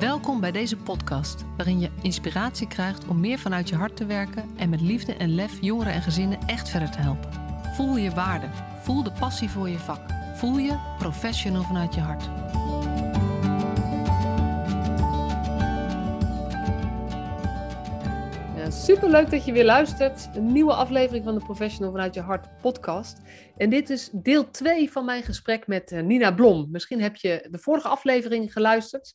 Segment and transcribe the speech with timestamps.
[0.00, 4.50] Welkom bij deze podcast, waarin je inspiratie krijgt om meer vanuit je hart te werken
[4.56, 7.30] en met liefde en lef jongeren en gezinnen echt verder te helpen.
[7.74, 8.46] Voel je waarde,
[8.82, 10.00] voel de passie voor je vak,
[10.34, 12.24] voel je professional vanuit je hart.
[18.56, 20.28] Ja, superleuk dat je weer luistert.
[20.34, 23.20] Een nieuwe aflevering van de Professional vanuit je hart podcast.
[23.56, 26.68] En dit is deel 2 van mijn gesprek met eh, Nina Blom.
[26.70, 29.14] Misschien heb je de vorige aflevering geluisterd.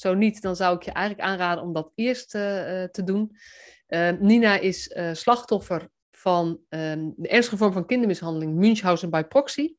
[0.00, 2.40] Zo niet, dan zou ik je eigenlijk aanraden om dat eerst uh,
[2.84, 3.36] te doen.
[3.88, 9.74] Uh, Nina is uh, slachtoffer van um, de ernstige vorm van kindermishandeling, Münchhausen by proxy.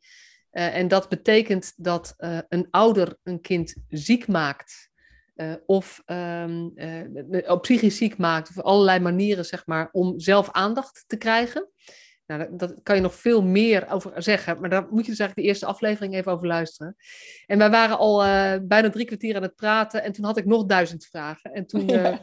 [0.52, 2.13] en dat betekent dat
[2.49, 4.89] een ouder een kind ziek maakt.
[5.66, 6.73] of um,
[7.61, 11.69] psychisch ziek maakt, of allerlei manieren, zeg maar, om zelf aandacht te krijgen.
[12.38, 15.35] Nou, dat, kan je nog veel meer over zeggen, maar daar moet je dus eigenlijk
[15.35, 16.95] de eerste aflevering even over luisteren.
[17.45, 20.45] En wij waren al uh, bijna drie kwartier aan het praten en toen had ik
[20.45, 21.52] nog duizend vragen.
[21.52, 22.17] En toen uh,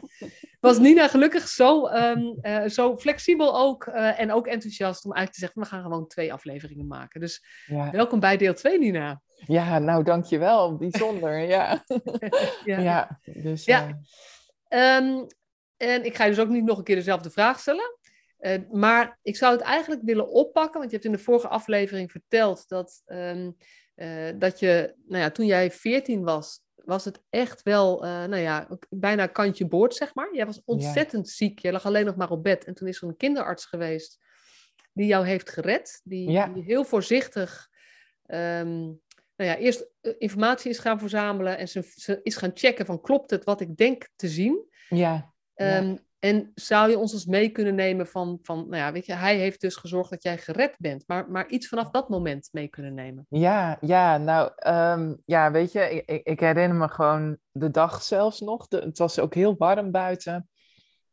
[0.61, 5.41] was Nina gelukkig zo, um, uh, zo flexibel ook en ook enthousiast om eigenlijk te
[5.41, 7.21] zeggen, we gaan gewoon twee afleveringen maken.
[7.21, 7.91] Dus ja.
[7.91, 9.21] welkom bij deel 2, Nina.
[9.47, 11.85] Ja, nou dankjewel, bijzonder, ja.
[12.65, 12.79] ja.
[12.81, 13.21] ja.
[13.25, 13.65] dus...
[13.65, 13.99] Ja.
[14.69, 15.27] Um,
[15.79, 17.98] en ik ga je dus ook niet nog een keer dezelfde vraag stellen.
[18.41, 22.11] Uh, maar ik zou het eigenlijk willen oppakken, want je hebt in de vorige aflevering
[22.11, 23.57] verteld dat, um,
[23.97, 28.37] uh, dat je, nou ja, toen jij 14 was, was het echt wel, uh, nou
[28.37, 30.35] ja, bijna kantje boord, zeg maar.
[30.35, 31.33] Jij was ontzettend ja.
[31.33, 32.65] ziek, je lag alleen nog maar op bed.
[32.65, 34.19] En toen is er een kinderarts geweest
[34.93, 36.47] die jou heeft gered, die, ja.
[36.47, 37.69] die heel voorzichtig,
[38.27, 39.01] um,
[39.37, 43.31] nou ja, eerst informatie is gaan verzamelen en ze, ze, is gaan checken van klopt
[43.31, 44.67] het wat ik denk te zien.
[44.89, 45.33] Ja.
[45.55, 49.13] Um, en zou je ons eens mee kunnen nemen van, van, nou ja, weet je,
[49.13, 52.69] hij heeft dus gezorgd dat jij gered bent, maar, maar iets vanaf dat moment mee
[52.69, 53.27] kunnen nemen?
[53.29, 58.41] Ja, ja, nou, um, ja, weet je, ik, ik, herinner me gewoon de dag zelfs
[58.41, 58.67] nog.
[58.69, 60.49] Het was ook heel warm buiten.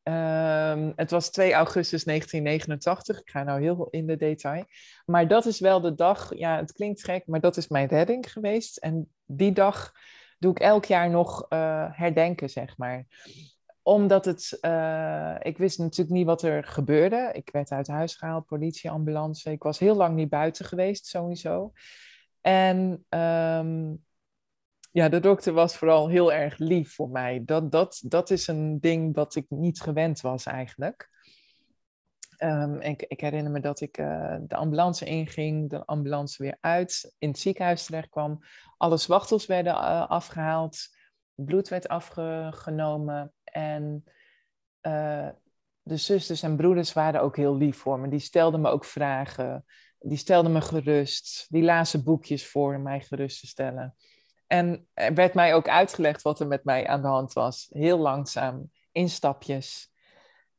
[0.03, 3.20] Um, het was 2 augustus 1989.
[3.20, 4.66] Ik ga nou heel in de detail.
[5.05, 8.32] Maar dat is wel de dag, ja, het klinkt gek, maar dat is mijn redding
[8.32, 8.77] geweest.
[8.77, 9.92] En die dag
[10.39, 13.05] doe ik elk jaar nog uh, herdenken, zeg maar
[13.86, 17.30] omdat het, uh, ik wist natuurlijk niet wat er gebeurde.
[17.34, 19.52] Ik werd uit huis gehaald, politie, ambulance.
[19.52, 21.72] Ik was heel lang niet buiten geweest, sowieso.
[22.42, 24.04] En um,
[24.92, 27.42] ja, de dokter was vooral heel erg lief voor mij.
[27.46, 31.10] Dat, dat, dat is een ding wat ik niet gewend was eigenlijk.
[32.38, 37.14] Um, ik, ik, herinner me dat ik uh, de ambulance inging, de ambulance weer uit,
[37.17, 38.40] in het ziekenhuis terecht kwam.
[38.78, 40.78] Alle zwachtels werden uh, afgehaald,
[41.34, 43.34] bloed werd afgenomen.
[43.55, 44.04] En
[44.82, 45.30] uh,
[45.82, 48.10] de zusters en broeders waren ook heel lief voor me.
[48.10, 49.66] Die stelden me ook vragen.
[49.99, 51.45] Die stelden me gerust.
[51.49, 53.95] Die lazen boekjes voor mij gerust te stellen.
[54.48, 57.67] En er werd mij ook uitgelegd wat er met mij aan de hand was.
[57.70, 59.93] Heel langzaam, in stapjes.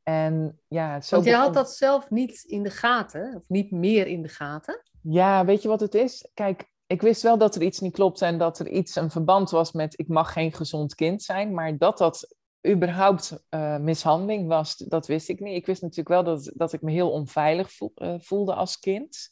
[0.03, 4.07] En ja, zo Want je had dat zelf niet in de gaten, of niet meer
[4.07, 4.81] in de gaten?
[5.01, 6.29] Ja, weet je wat het is?
[6.33, 9.49] Kijk, ik wist wel dat er iets niet klopte en dat er iets een verband
[9.49, 12.36] was met ik mag geen gezond kind zijn, maar dat dat
[12.67, 15.55] überhaupt uh, mishandeling was, dat wist ik niet.
[15.55, 19.29] Ik wist natuurlijk wel dat, dat ik me heel onveilig uh, voelde als kind.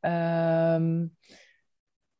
[0.00, 1.16] Um,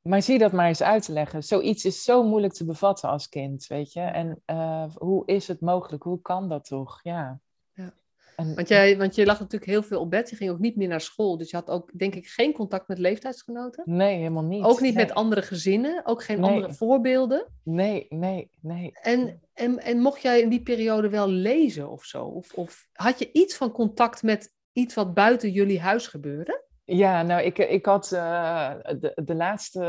[0.09, 1.45] maar zie dat maar eens uit te leggen.
[1.45, 4.01] Zoiets is zo moeilijk te bevatten als kind, weet je.
[4.01, 6.03] En uh, hoe is het mogelijk?
[6.03, 7.01] Hoe kan dat toch?
[7.03, 7.41] Ja.
[7.73, 7.93] ja.
[8.37, 10.31] En, want, jij, want je lag natuurlijk heel veel op bed.
[10.31, 11.39] Je ging ook niet meer naar school.
[11.39, 13.83] Dus je had ook, denk ik, geen contact met leeftijdsgenoten.
[13.87, 14.65] Nee, helemaal niet.
[14.65, 15.05] Ook niet nee.
[15.05, 16.07] met andere gezinnen.
[16.07, 16.51] Ook geen nee.
[16.51, 17.47] andere voorbeelden.
[17.63, 18.93] Nee, nee, nee.
[19.03, 22.25] En, en, en mocht jij in die periode wel lezen of zo?
[22.25, 26.67] Of, of had je iets van contact met iets wat buiten jullie huis gebeurde?
[26.85, 29.81] Ja, nou, ik, ik had uh, de, de laatste,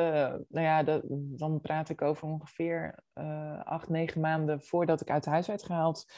[0.49, 5.47] nou ja, dan praat ik over ongeveer uh, acht, negen maanden voordat ik uit huis
[5.47, 6.11] werd gehaald,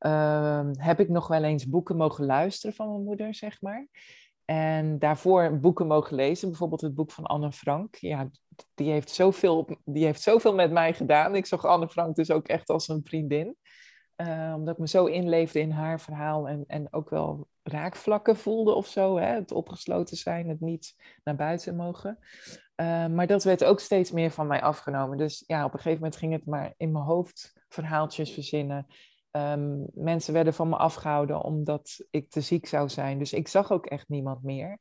[0.00, 3.88] uh, heb ik nog wel eens boeken mogen luisteren van mijn moeder, zeg maar.
[4.50, 7.94] En daarvoor boeken mogen lezen, bijvoorbeeld het boek van Anne Frank.
[7.94, 8.30] Ja,
[8.74, 11.34] die heeft zoveel, die heeft zoveel met mij gedaan.
[11.34, 13.56] Ik zag Anne Frank dus ook echt als een vriendin.
[14.16, 18.74] Uh, omdat ik me zo inleefde in haar verhaal en, en ook wel raakvlakken voelde
[18.74, 19.16] of zo.
[19.16, 19.34] Hè?
[19.34, 20.94] Het opgesloten zijn, het niet
[21.24, 22.18] naar buiten mogen.
[22.76, 25.18] Uh, maar dat werd ook steeds meer van mij afgenomen.
[25.18, 28.86] Dus ja, op een gegeven moment ging het maar in mijn hoofd verhaaltjes verzinnen.
[29.38, 33.18] Um, mensen werden van me afgehouden omdat ik te ziek zou zijn.
[33.18, 34.78] Dus ik zag ook echt niemand meer.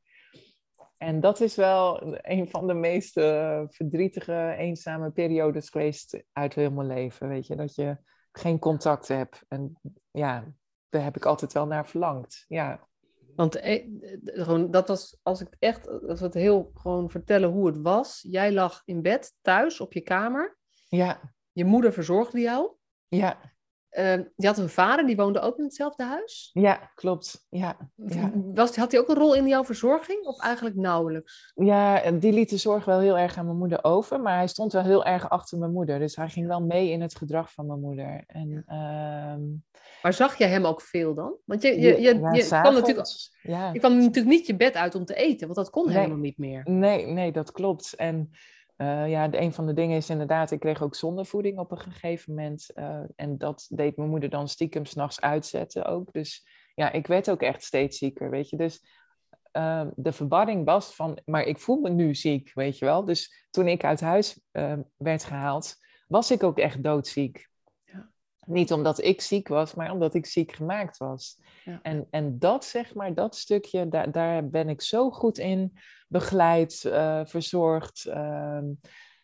[0.98, 6.72] En dat is wel een van de meest uh, verdrietige, eenzame periodes geweest uit heel
[6.72, 7.28] mijn leven.
[7.28, 7.98] Weet je, dat je
[8.32, 9.42] geen contact heb.
[9.48, 9.80] En
[10.12, 10.54] ja,
[10.90, 12.46] daar heb ik altijd wel naar verlangd.
[12.48, 12.88] Ja.
[13.36, 13.88] Want eh,
[14.24, 18.26] gewoon, dat was, als ik echt, als we het heel gewoon vertellen hoe het was.
[18.30, 20.58] Jij lag in bed, thuis, op je kamer.
[20.90, 21.34] Ja.
[21.52, 22.72] Je moeder verzorgde jou.
[23.08, 23.56] Ja,
[23.98, 26.50] Uh, je had een vader, die woonde ook in hetzelfde huis.
[26.54, 27.46] ja, klopt.
[27.50, 28.32] Ja, ja.
[28.54, 31.52] Was, had hij ook een rol in jouw verzorging of eigenlijk nauwelijks?
[31.56, 34.74] ja, die liet de zorg wel heel erg aan mijn moeder over, maar hij stond
[34.74, 36.00] wel heel erg achter mijn moeder.
[36.00, 38.24] Dus hij ging wel mee in het gedrag van mijn moeder.
[38.28, 39.42] En, ehm,
[40.02, 41.36] Maar zag jij hem ook veel dan?
[41.46, 43.08] Want je, je, je, ja, je, kwam natuurlijk,
[43.42, 43.74] ja.
[43.74, 45.96] je kwam natuurlijk niet je bed uit om te eten, want dat kon Nee.
[45.96, 46.62] helemaal niet meer.
[46.70, 47.94] Nee, nee, dat klopt.
[47.96, 48.32] En
[48.78, 52.34] eh, ja, een van de dingen is inderdaad, ik kreeg ook zondevoeding op een gegeven
[52.34, 52.74] moment.
[52.74, 56.14] eh, en dat deed mijn moeder dan stiekem s'nachts uitzetten ook.
[56.14, 58.58] Dus ja, ik werd ook echt steeds zieker, weet je.
[58.58, 58.86] Dus
[59.52, 63.06] eh, de verwarring was van, maar ik voel me nu ziek, weet je wel.
[63.06, 64.40] Dus toen ik uit huis
[64.98, 65.76] werd gehaald,
[66.08, 67.50] was ik ook echt doodziek.
[68.48, 71.40] Niet omdat ik ziek was, maar omdat ik ziek gemaakt was.
[71.66, 71.80] Ja.
[71.82, 75.78] En, en dat, zeg maar, dat stukje, daar, daar ben ik zo goed in
[76.08, 78.06] begeleid, eh, verzorgd.
[78.06, 78.66] ehm,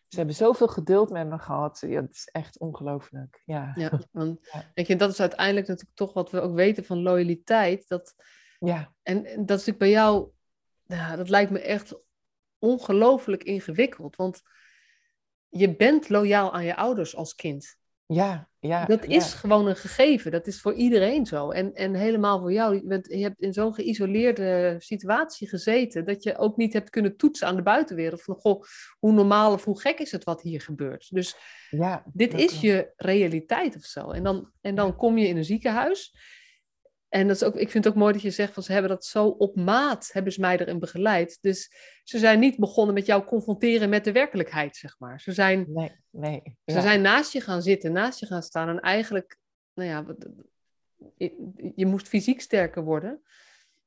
[0.08, 1.82] ze hebben zoveel geduld met me gehad.
[1.86, 3.42] Ja, het is echt ongelooflijk.
[3.44, 3.72] Ja.
[3.74, 4.70] Ja, want Ja.
[4.74, 7.88] weet je, dat is uiteindelijk natuurlijk toch wat we ook weten van loyaliteit.
[7.88, 8.14] Dat,
[8.58, 8.92] Ja.
[9.02, 10.28] en, dat is natuurlijk bij jou,
[11.16, 11.94] dat lijkt me echt
[12.58, 14.16] ongelooflijk ingewikkeld.
[14.16, 14.42] Want
[15.48, 17.76] je bent loyaal aan je ouders als kind.
[18.06, 18.84] Ja, ja.
[18.84, 19.16] Dat ja.
[19.16, 20.30] is gewoon een gegeven.
[20.30, 21.50] Dat is voor iedereen zo.
[21.50, 22.74] En, en helemaal voor jou.
[22.74, 26.04] Je, bent, je hebt in zo'n geïsoleerde situatie gezeten.
[26.04, 28.22] dat je ook niet hebt kunnen toetsen aan de buitenwereld.
[28.22, 28.62] Van goh,
[28.98, 31.06] hoe normaal of hoe gek is het wat hier gebeurt.
[31.10, 31.36] Dus
[31.70, 34.10] Ja, dit is je realiteit of zo.
[34.10, 36.14] En dan, en dan kom je in een ziekenhuis.
[37.14, 38.90] En dat is ook, ik vind het ook mooi dat je zegt van ze hebben
[38.90, 41.38] dat zo op maat, hebben ze mij erin begeleid.
[41.40, 41.72] Dus
[42.04, 45.20] ze zijn niet begonnen met jou confronteren met de werkelijkheid, zeg maar.
[45.20, 46.42] Ze zijn, Nee, nee.
[46.44, 46.80] ze ja.
[46.80, 48.68] zijn naast je gaan zitten, naast je gaan staan.
[48.68, 49.38] En eigenlijk,
[49.74, 50.04] nou ja,
[51.74, 53.22] je moest fysiek sterker worden.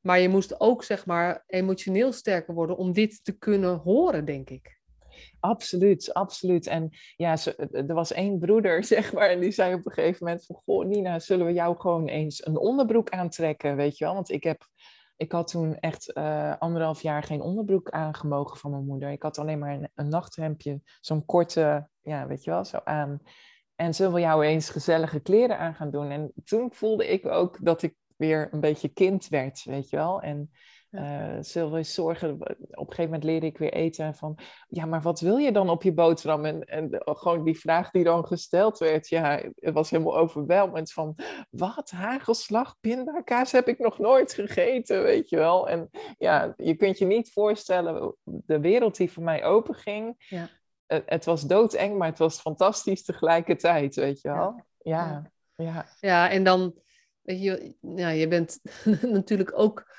[0.02, 4.50] Maar je moest ook, zeg maar, emotioneel sterker worden om dit te kunnen horen, denk
[4.50, 4.77] ik.
[5.40, 6.68] Absoluut, absoluut.
[6.68, 7.36] En ja,
[7.72, 10.86] er was één broeder, zeg maar, en die zei op een gegeven moment van, goh,
[10.86, 14.14] Nina, zullen we jou gewoon eens een onderbroek aantrekken, weet je wel?
[14.14, 14.68] Want ik heb,
[15.18, 19.12] ik had toen echt eh, anderhalf jaar geen onderbroek aangemogen van mijn moeder.
[19.12, 23.20] Ik had alleen maar een, nachthemdje, zo'n korte, ja, weet je wel, zo aan.
[23.76, 26.12] En zullen we jou eens gezellige kleren aan gaan doen?
[26.12, 30.22] En toen voelde ik ook dat ik weer een beetje kind werd, weet je wel?
[30.22, 30.52] En
[30.90, 34.38] eh, zullen we zorgen, op een gegeven moment leerde ik weer eten van,
[34.68, 36.46] ja, maar wat wil je dan op je boterham?
[36.46, 41.16] En, en gewoon die vraag die dan gesteld werd, ja, het was helemaal overweldigend van,
[41.50, 45.70] wat, hagelslag, pindakaas heb ik nog nooit gegeten, weet je wel?
[45.70, 50.50] En ja, je kunt je niet voorstellen, de wereld die voor mij openging, Ja.
[50.86, 54.66] het, het was doodeng, maar het was fantastisch tegelijkertijd, weet je wel?
[54.78, 56.74] Ja, ja, Ja, en dan,
[57.22, 58.60] weet je, ja, je bent
[59.02, 59.96] natuurlijk ook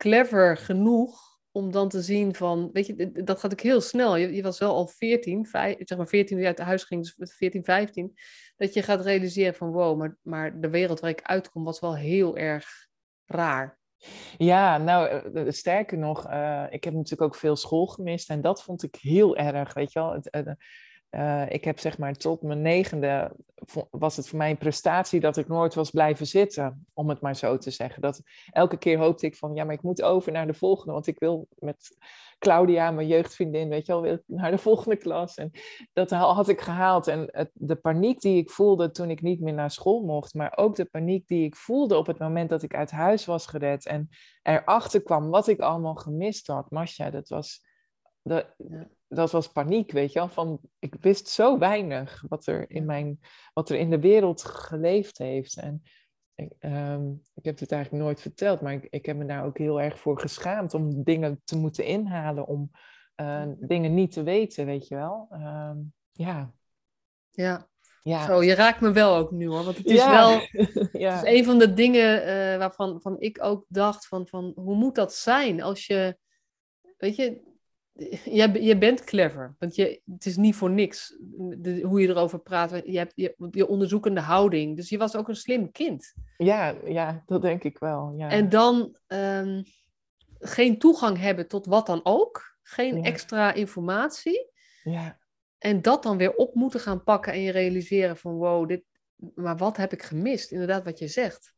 [0.00, 4.16] clever genoeg om dan te zien van, weet je, dat gaat ook heel snel.
[4.16, 7.34] Je, je was wel al 14, vijf, zeg maar 14 toen uit huis ging, dus
[7.36, 8.14] 14, 15,
[8.56, 11.96] dat je gaat realiseren van, wow, maar, maar de wereld waar ik uitkom was wel
[11.96, 12.88] heel erg
[13.24, 13.78] raar.
[14.38, 18.40] Ja, nou, eh, eh, sterker nog, eh, ik heb natuurlijk ook veel school gemist en
[18.40, 20.20] dat vond ik heel erg, weet je wel.
[21.10, 23.32] Eh, ik heb zeg maar tot mijn negende,
[23.90, 27.36] was het voor mij een prestatie dat ik nooit was blijven zitten, om het maar
[27.36, 28.02] zo te zeggen.
[28.02, 31.06] Dat, elke keer hoopte ik van, ja, maar ik moet over naar de volgende, want
[31.06, 31.96] ik wil met
[32.38, 35.34] Claudia, mijn jeugdvriendin, weet je wel, wil naar de volgende klas.
[35.34, 35.50] En
[35.92, 37.06] dat ha- had ik gehaald.
[37.06, 40.76] En de paniek die ik voelde toen ik niet meer naar school mocht, maar ook
[40.76, 44.08] de paniek die ik voelde op het moment dat ik uit huis was gered en
[44.42, 46.70] erachter kwam wat ik allemaal gemist had.
[46.70, 47.64] Masha, dat was,
[48.22, 48.88] dat, Ja.
[49.08, 50.28] dat was paniek, weet je wel.
[50.28, 53.20] Van, ik wist zo weinig wat er in, mijn,
[53.52, 55.56] wat er in de wereld geleefd heeft.
[55.56, 55.82] En
[56.34, 59.58] ik, ehm, ik heb het eigenlijk nooit verteld, maar ik, ik heb me daar ook
[59.58, 62.70] heel erg voor geschaamd om dingen te moeten inhalen, om
[63.14, 65.26] eh, dingen niet te weten, weet je wel.
[65.30, 65.76] Ehm,
[66.12, 66.52] ja,
[67.30, 67.68] Ja,
[68.02, 68.26] ja.
[68.26, 70.10] zo, je raakt me wel ook nu hoor, want het is Ja.
[70.10, 70.40] wel...
[71.02, 71.22] ja.
[71.22, 74.94] Is een van de dingen eh, waarvan van ik ook dacht van, van hoe moet
[74.94, 76.18] dat zijn als je,
[76.96, 77.48] weet je,
[78.24, 81.16] je, je bent clever, want je, het is niet voor niks
[81.58, 82.70] de, hoe je erover praat.
[82.84, 86.14] Je hebt je, je onderzoekende houding, dus je was ook een slim kind.
[86.36, 88.14] Ja, ja, dat denk ik wel.
[88.16, 88.28] Ja.
[88.30, 89.62] En dan ehm,
[90.38, 93.02] geen toegang hebben tot wat dan ook, geen Ja.
[93.02, 94.50] extra informatie.
[94.82, 95.18] ja.
[95.58, 98.84] En dat dan weer op moeten gaan pakken en je realiseren van wow, dit,
[99.34, 100.50] maar wat heb ik gemist?
[100.50, 101.54] Inderdaad, wat je zegt.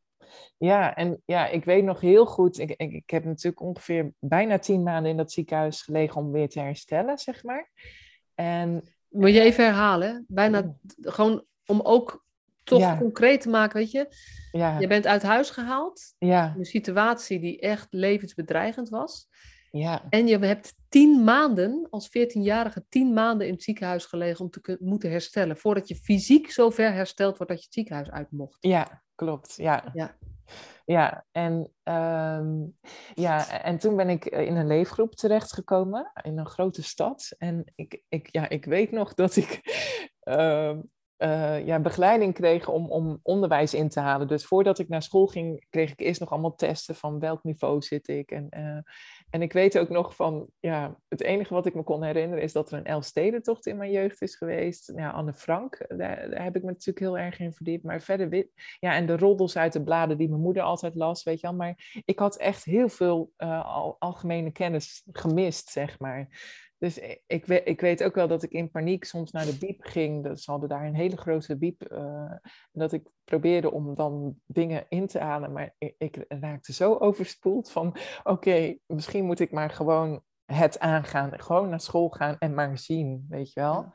[0.59, 4.59] Ja, en ja, ik weet nog heel goed, ik, ik, ik heb natuurlijk ongeveer bijna
[4.59, 7.71] tien maanden in dat ziekenhuis gelegen om weer te herstellen, zeg maar.
[8.35, 10.25] En Moet je even herhalen?
[10.29, 12.25] Bijna gewoon om ook
[12.65, 12.97] toch Ja.
[12.99, 14.07] concreet te maken, weet je.
[14.53, 19.29] ja, Je bent uit huis gehaald, ja, een situatie die echt levensbedreigend was.
[19.71, 20.03] Ja.
[20.09, 24.77] En je hebt tien maanden, als 14-jarige, tien maanden in het ziekenhuis gelegen om te
[24.81, 25.57] moeten herstellen.
[25.57, 28.57] Voordat je fysiek zo ver hersteld wordt dat je het ziekenhuis uit mocht.
[28.61, 29.57] Ja, klopt.
[29.57, 29.90] Ja.
[29.92, 30.14] Ja.
[30.85, 32.64] Ja, en, ehm,
[33.14, 37.35] ja, en toen ben ik in een leefgroep terechtgekomen in een grote stad.
[37.38, 39.61] En ik, ik, ja, ik weet nog dat ik
[40.21, 40.81] ehm,
[41.19, 44.28] uh, ja, begeleiding kreeg om, om onderwijs in te halen.
[44.28, 47.83] Dus voordat ik naar school ging, kreeg ik eerst nog allemaal testen van welk niveau
[47.83, 48.31] zit ik.
[48.31, 48.78] En, uh,
[49.33, 52.53] en ik weet ook nog van, ja, het enige wat ik me kon herinneren is
[52.53, 54.93] dat er een Elfstedentocht in mijn jeugd is geweest.
[54.97, 57.85] Ja, Anne Frank, daar, heb ik me natuurlijk heel erg in verdiept.
[57.85, 58.47] Maar verder,
[58.79, 61.57] ja, en de roddels uit de bladen die mijn moeder altijd las, weet je wel.
[61.57, 66.29] Maar ik had echt heel veel uh, algemene kennis gemist, zeg maar.
[66.83, 69.83] Dus ik, weet, ik weet ook wel dat ik in paniek soms naar de biep
[69.83, 70.25] ging.
[70.25, 71.93] Dus ze hadden daar een hele grote biep.
[71.93, 72.33] Uh,
[72.73, 75.53] dat ik probeerde om dan dingen in te halen.
[75.53, 77.97] Maar ik, ik raakte zo overspoeld van...
[78.23, 81.41] Oké, misschien moet ik maar gewoon het aangaan.
[81.41, 83.95] Gewoon naar school gaan en maar zien, weet je wel.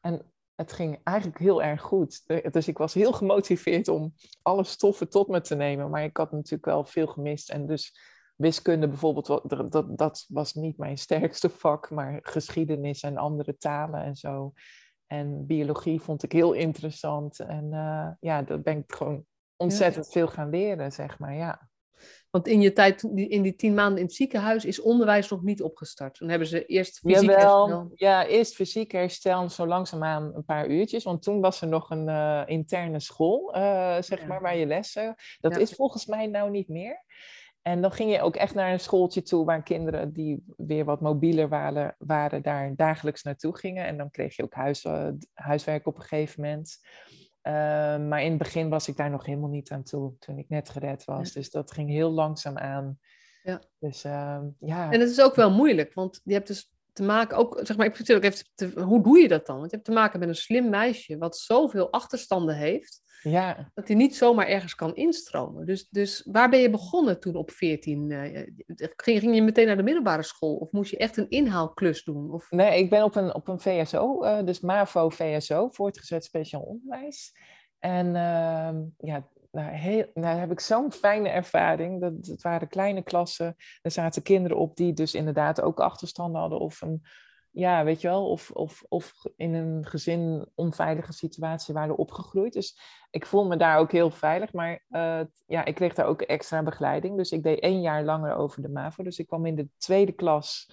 [0.00, 2.22] En het ging eigenlijk heel erg goed.
[2.50, 5.90] Dus ik was heel gemotiveerd om alle stoffen tot me te nemen.
[5.90, 7.50] Maar ik had natuurlijk wel veel gemist.
[7.50, 7.98] En dus
[8.34, 14.02] wiskunde bijvoorbeeld, dat, dat, dat was niet mijn sterkste vak, maar geschiedenis en andere talen
[14.02, 14.52] en zo.
[15.06, 17.38] En biologie vond ik heel interessant.
[17.38, 19.24] En uh, ja, daar ben ik gewoon
[19.56, 21.68] ontzettend veel gaan leren, zeg maar, ja.
[22.30, 25.62] Want in je tijd, in die tien maanden in het ziekenhuis, is onderwijs nog niet
[25.62, 26.18] opgestart.
[26.18, 27.90] Dan hebben ze eerst fysiek Jawel, herstel.
[27.94, 31.04] Ja, eerst fysiek herstel, zo langzaamaan een paar uurtjes.
[31.04, 34.26] Want toen was er nog een uh, interne school, uh, zeg ja.
[34.26, 35.14] maar, waar je lessen.
[35.40, 35.60] Dat ja.
[35.60, 37.04] is volgens mij nou niet meer.
[37.66, 41.00] En dan ging je ook echt naar een schooltje toe waar kinderen die weer wat
[41.00, 43.86] mobieler waren, waren daar dagelijks naartoe gingen.
[43.86, 46.78] En dan kreeg je ook huis, uh, huiswerk op een gegeven moment.
[47.42, 47.52] Uh,
[48.08, 50.68] maar in het begin was ik daar nog helemaal niet aan toe, toen ik net
[50.68, 51.32] gered was.
[51.32, 52.98] Dus dat ging heel langzaam aan.
[53.42, 53.60] Ja.
[53.78, 54.90] Dus, uh, ja.
[54.92, 57.86] En het is ook wel moeilijk, want je hebt dus te maken, ook, zeg maar,
[57.86, 59.56] ik vertel ook even, te, hoe doe je dat dan?
[59.58, 63.02] Want je hebt te maken met een slim meisje wat zoveel achterstanden heeft.
[63.22, 63.70] Ja.
[63.74, 65.66] Dat hij niet zomaar ergens kan instromen.
[65.66, 68.10] Dus, dus waar ben je begonnen toen op 14?
[68.10, 68.46] Uh,
[68.96, 70.54] ging, ging je meteen naar de middelbare school?
[70.54, 72.32] Of moest je echt een inhaalklus doen?
[72.32, 72.50] Of...
[72.50, 77.32] Nee, ik ben op een, op een VSO, uh, dus MAVO-VSO, voortgezet speciaal onderwijs.
[77.78, 82.00] En uh, ja, nou, heel, nou heb ik zo'n fijne ervaring.
[82.00, 83.56] Dat, het waren kleine klassen.
[83.82, 86.58] Er zaten kinderen op die dus inderdaad ook achterstanden hadden.
[86.58, 87.02] Of een,
[87.50, 92.52] ja, weet je wel, of, of, of in een gezin onveilige situatie waren opgegroeid.
[92.52, 92.78] Dus
[93.10, 94.52] ik voel me daar ook heel veilig.
[94.52, 97.16] Maar uh, ja, ik kreeg daar ook extra begeleiding.
[97.16, 99.02] Dus ik deed één jaar langer over de MAVO.
[99.02, 100.72] Dus ik kwam in de tweede klas.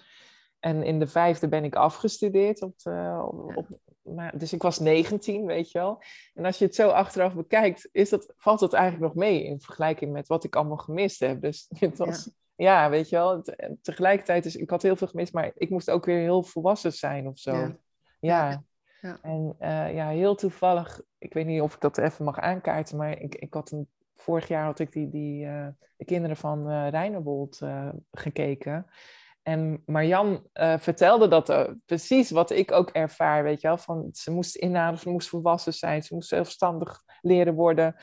[0.60, 2.62] En in de vijfde ben ik afgestudeerd.
[2.62, 3.68] Op de, op,
[4.04, 6.04] maar, dus ik was 19, weet je wel.
[6.34, 9.62] En als je het zo achteraf bekijkt, is dat, valt dat eigenlijk nog mee in
[9.62, 11.42] vergelijking met wat ik allemaal gemist heb.
[11.42, 13.44] Dus het was, ja, ja weet je wel.
[13.82, 17.28] Tegelijkertijd, is, ik had heel veel gemist, maar ik moest ook weer heel volwassen zijn
[17.28, 17.56] of zo.
[17.56, 17.78] Ja.
[18.20, 18.64] ja.
[19.02, 19.20] ja.
[19.22, 23.20] En uh, ja, heel toevallig, ik weet niet of ik dat even mag aankaarten, maar
[23.20, 25.68] ik, ik had een, vorig jaar had ik die, die uh,
[25.98, 27.62] de kinderen van uh, Reinerwold
[28.12, 28.86] gekeken.
[29.42, 33.78] En Marjan uh, vertelde dat uh, precies wat ik ook ervaar, weet je wel.
[33.78, 37.96] Van, ze moest inhalen, ze moest volwassen zijn, ze moest zelfstandig leren worden.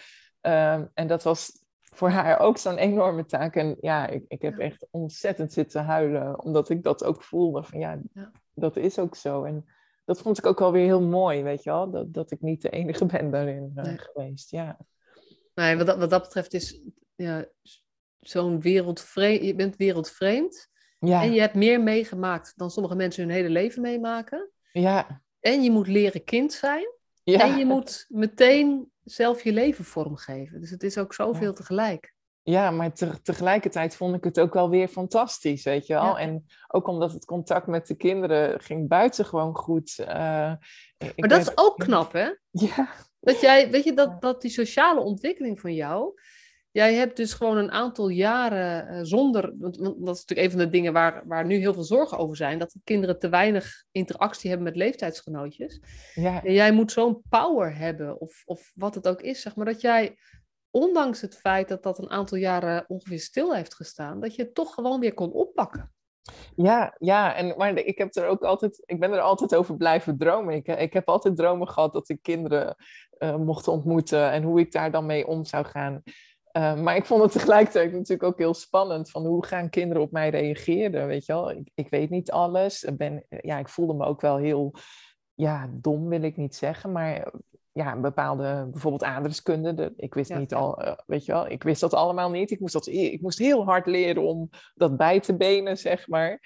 [0.43, 1.51] Uh, en dat was
[1.83, 3.57] voor haar ook zo'n enorme taak.
[3.57, 7.63] En ja, ik, ik heb echt ontzettend zitten huilen, omdat ik dat ook voelde.
[7.63, 9.45] Van ja, ja, dat is ook zo.
[9.45, 9.65] En
[10.05, 11.91] dat vond ik ook wel weer heel mooi, weet je wel.
[11.91, 13.99] Dat, dat ik niet de enige ben daarin nee.
[13.99, 14.79] geweest, ja.
[15.55, 16.81] Nee, wat dat, wat dat betreft is
[17.15, 17.47] ja,
[18.21, 19.45] zo'n wereldvreemd...
[19.45, 20.77] Je bent wereldvreemd...
[20.99, 21.23] Ja.
[21.23, 24.51] En je hebt meer meegemaakt dan sommige mensen hun hele leven meemaken.
[24.73, 25.23] Ja.
[25.41, 26.87] En je moet leren kind zijn.
[27.25, 27.41] Ja.
[27.41, 30.61] En je moet meteen zelf je leven vormgeven.
[30.61, 31.53] Dus het is ook zoveel Ja.
[31.53, 32.15] tegelijk.
[32.43, 36.05] Ja, maar te- tegelijkertijd vond ik het ook wel weer fantastisch, weet je wel.
[36.05, 36.17] Ja.
[36.19, 39.99] En ook omdat het contact met de kinderen ging buitengewoon goed.
[39.99, 42.29] ik Maar dat is ook knap, hè?
[42.51, 42.89] Ja,
[43.21, 46.13] Dat jij, weet je, dat, dat die sociale ontwikkeling van jou.
[46.71, 49.55] Jij hebt dus gewoon een aantal jaren eh, zonder.
[49.59, 52.37] Want, dat is natuurlijk een van de dingen waar, waar nu heel veel zorgen over
[52.37, 52.59] zijn.
[52.59, 55.81] Dat de kinderen te weinig interactie hebben met leeftijdsgenootjes.
[56.15, 59.67] ja, En jij moet zo'n power hebben, of, of wat het ook is, zeg maar,
[59.67, 60.17] dat jij,
[60.71, 64.55] ondanks het feit dat dat een aantal jaren ongeveer stil heeft gestaan, dat je het
[64.55, 65.93] toch gewoon weer kon oppakken.
[66.57, 67.35] ja, ja.
[67.35, 70.55] En, maar ik, heb er ook altijd, ik ben er altijd over blijven dromen.
[70.55, 72.77] Ik, ik heb altijd dromen gehad dat ik kinderen
[73.19, 76.03] eh, mocht ontmoeten en hoe ik daar dan mee om zou gaan.
[76.59, 80.11] Eh, maar ik vond het tegelijkertijd natuurlijk ook heel spannend van hoe gaan kinderen op
[80.11, 81.51] mij reageren, weet je wel.
[81.51, 82.85] Ik, ik weet niet alles.
[82.85, 84.75] Ik Ben, ja, ik voelde me ook wel heel,
[85.35, 87.33] ja, dom wil ik niet zeggen, maar
[87.73, 89.75] ja, een bepaalde, bijvoorbeeld adreskunde.
[89.75, 92.51] De, ik wist Ja, niet al, eh, weet je wel, ik wist dat allemaal niet.
[92.51, 96.41] Ik moest, dat, ik moest heel hard leren om dat bij te benen, zeg maar.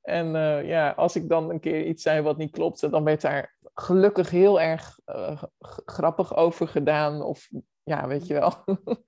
[0.00, 3.20] En eh, ja, als ik dan een keer iets zei wat niet klopte, dan werd
[3.20, 5.42] daar gelukkig heel erg eh,
[5.84, 7.22] grappig over gedaan.
[7.22, 7.48] Of
[7.84, 8.64] ja, weet je wel.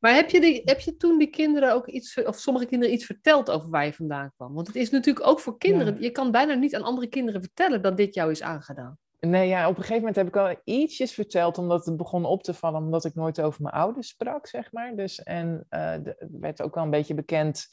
[0.00, 3.04] Maar heb je, die, heb je toen die kinderen ook iets, of sommige kinderen iets
[3.04, 4.54] verteld over waar je vandaan kwam?
[4.54, 6.00] Want het is natuurlijk ook voor kinderen, Ja.
[6.00, 8.98] je kan bijna niet aan andere kinderen vertellen dat dit jou is aangedaan.
[9.20, 12.42] Nee, ja, op een gegeven moment heb ik wel ietsjes verteld, omdat het begon op
[12.42, 14.96] te vallen, omdat ik nooit over mijn ouders sprak, zeg maar.
[14.96, 17.68] Dus, en eh, het werd ook wel een beetje bekend.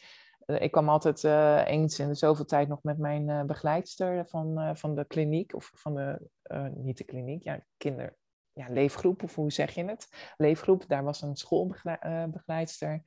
[0.46, 4.78] Eh, ik kwam altijd eh, eens in de zoveel tijd nog met mijn begeleidster van,
[4.78, 6.30] van de kliniek, of van de,
[6.76, 8.16] niet de kliniek, ja, kinder,
[8.62, 10.34] ja, leefgroep, of hoe zeg je het?
[10.38, 13.04] Leefgroep, daar was een schoolbegeleidster.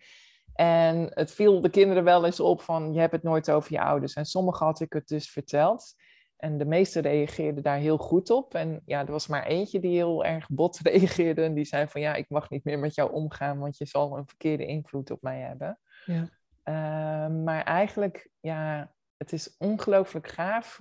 [0.55, 3.81] En het viel de kinderen wel eens op van, je hebt het nooit over je
[3.81, 4.15] ouders.
[4.15, 5.95] En sommigen had ik het dus verteld.
[6.37, 8.55] En de meesten reageerden daar heel goed op.
[8.55, 11.43] En ja, er was maar eentje die heel erg bot reageerde.
[11.43, 14.17] En die zei van, ja, ik mag niet meer met jou omgaan, want je zal
[14.17, 15.79] een verkeerde invloed op mij hebben.
[16.05, 16.29] Ja.
[16.65, 20.81] Uh, maar eigenlijk, ja, het is ongelooflijk gaaf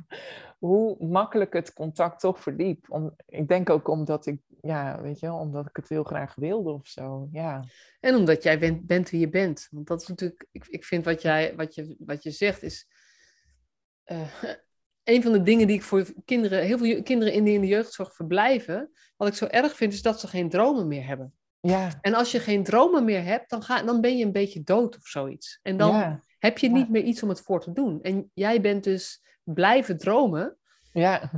[0.60, 2.86] hoe makkelijk het contact toch verliep.
[2.90, 6.36] Om, ik denk ook omdat ik, ja, weet je wel, omdat ik het heel graag
[6.36, 7.64] wilde of zo, ja.
[8.00, 9.68] En omdat jij bent, bent wie je bent.
[9.72, 12.88] Want dat is natuurlijk, ik, ik vind wat, jij, wat, je, wat je zegt is.
[14.06, 14.22] Uh,
[15.14, 18.92] een van de dingen die ik voor kinderen, heel veel kinderen in de jeugdzorg verblijven,
[19.18, 21.34] wat ik zo erg vind, is dat ze geen dromen meer hebben.
[21.60, 21.98] Ja.
[22.02, 24.98] En als je geen dromen meer hebt, dan, ga, dan ben je een beetje dood
[24.98, 25.60] of zoiets.
[25.62, 26.24] En dan ja.
[26.40, 26.74] heb je Ja.
[26.74, 28.02] niet meer iets om het voor te doen.
[28.02, 30.58] En jij bent dus blijven dromen,
[30.94, 31.32] Ja,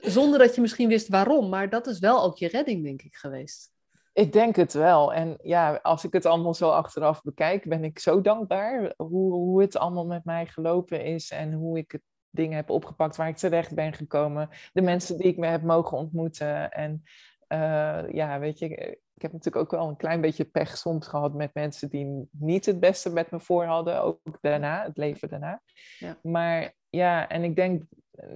[0.00, 1.48] zonder dat je misschien wist waarom.
[1.48, 3.72] Maar dat is wel ook je redding, denk ik, geweest.
[4.14, 5.14] ik denk het wel.
[5.14, 9.60] En ja, als ik het allemaal zo achteraf bekijk, ben ik zo dankbaar hoe, hoe
[9.60, 13.36] het allemaal met mij gelopen is en hoe ik het dingen heb opgepakt waar ik
[13.36, 14.48] terecht ben gekomen.
[14.72, 16.70] De mensen die ik me heb mogen ontmoeten.
[16.70, 17.02] En
[17.48, 18.68] uh, ja, weet je,
[19.14, 22.66] ik heb natuurlijk ook wel een klein beetje pech soms gehad met mensen die niet
[22.66, 25.62] het beste met me voor hadden, ook daarna, het leven daarna.
[25.98, 26.18] Ja.
[26.22, 27.82] Maar ja, en ik denk,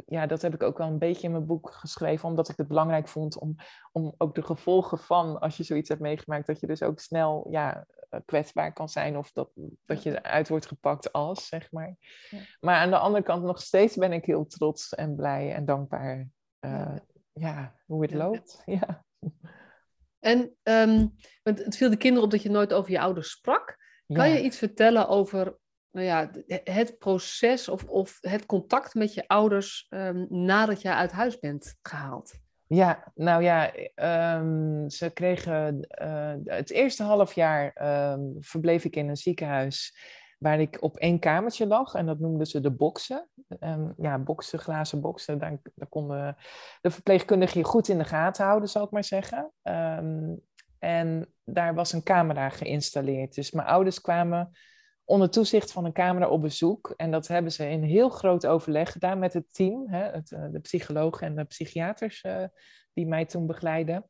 [0.06, 2.68] ja, dat heb ik ook wel een beetje in mijn boek geschreven, omdat ik het
[2.68, 3.54] belangrijk vond om,
[3.92, 7.47] om ook de gevolgen van, als je zoiets hebt meegemaakt, dat je dus ook snel,
[7.50, 7.86] ja,
[8.25, 9.50] kwetsbaar kan zijn of dat,
[9.84, 11.97] dat je eruit wordt gepakt als, zeg maar.
[12.30, 12.38] Ja.
[12.60, 16.28] Maar aan de andere kant nog steeds ben ik heel trots en blij en dankbaar
[16.60, 17.00] uh, ja.
[17.32, 17.75] ja.
[17.86, 18.17] hoe het Ja.
[18.17, 18.62] loopt.
[18.67, 19.06] Ja.
[20.19, 23.76] En um, want het viel de kinderen op dat je nooit over je ouders sprak.
[24.06, 25.58] Kan je iets vertellen over
[25.91, 26.31] nou ja,
[26.65, 31.77] het proces of, of het contact met je ouders um, nadat jij uit huis bent
[31.83, 32.35] gehaald?
[32.67, 33.73] Ja, nou ja,
[34.37, 37.73] um, ze kregen uh, het eerste half jaar
[38.13, 39.99] um, verbleef ik in een ziekenhuis
[40.39, 43.29] waar ik op één kamertje lag en dat noemden ze de boksen.
[43.97, 46.37] Ja, boksen, glazen boksen, daar, konden
[46.81, 49.53] de verpleegkundigen je goed in de gaten houden, zal ik maar zeggen.
[50.79, 53.35] en daar was een camera geïnstalleerd.
[53.35, 54.51] Dus mijn ouders kwamen
[55.08, 56.94] onder toezicht van een camera op bezoek.
[56.97, 60.60] En dat hebben ze in heel groot overleg gedaan met het team, hè, het, de
[60.62, 62.44] psychologen en de psychiaters uh,
[62.92, 64.08] die mij toen begeleiden.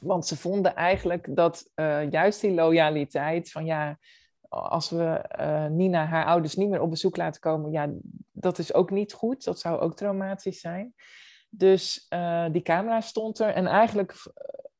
[0.00, 3.98] Want ze vonden eigenlijk dat uh, juist die loyaliteit van ja,
[4.48, 5.24] als we
[5.70, 7.90] Nina haar ouders niet meer op bezoek laten komen, ja,
[8.32, 9.44] dat is ook niet goed.
[9.44, 10.94] Dat zou ook traumatisch zijn.
[11.48, 12.08] Dus
[12.50, 14.14] die camera stond er en eigenlijk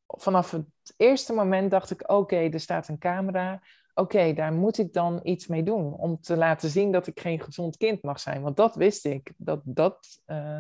[0.06, 3.62] vanaf het eerste moment dacht ik, oké, er staat een camera
[3.94, 5.94] oké, okay, daar moet ik dan iets mee doen.
[5.94, 8.42] Om te laten zien dat ik geen gezond kind mag zijn.
[8.42, 9.32] Want dat wist ik.
[9.36, 10.58] Dat, dat uh,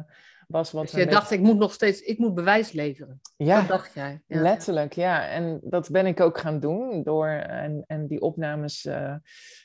[0.48, 0.82] was wat...
[0.82, 3.20] Dus je dacht, ik moet nog steeds, ik moet bewijs leveren.
[3.36, 4.22] Ja, dat dacht jij.
[4.26, 5.28] Ja, letterlijk, ja.
[5.28, 7.02] En dat ben ik ook gaan doen.
[7.02, 9.14] Door, en, en die opnames, uh,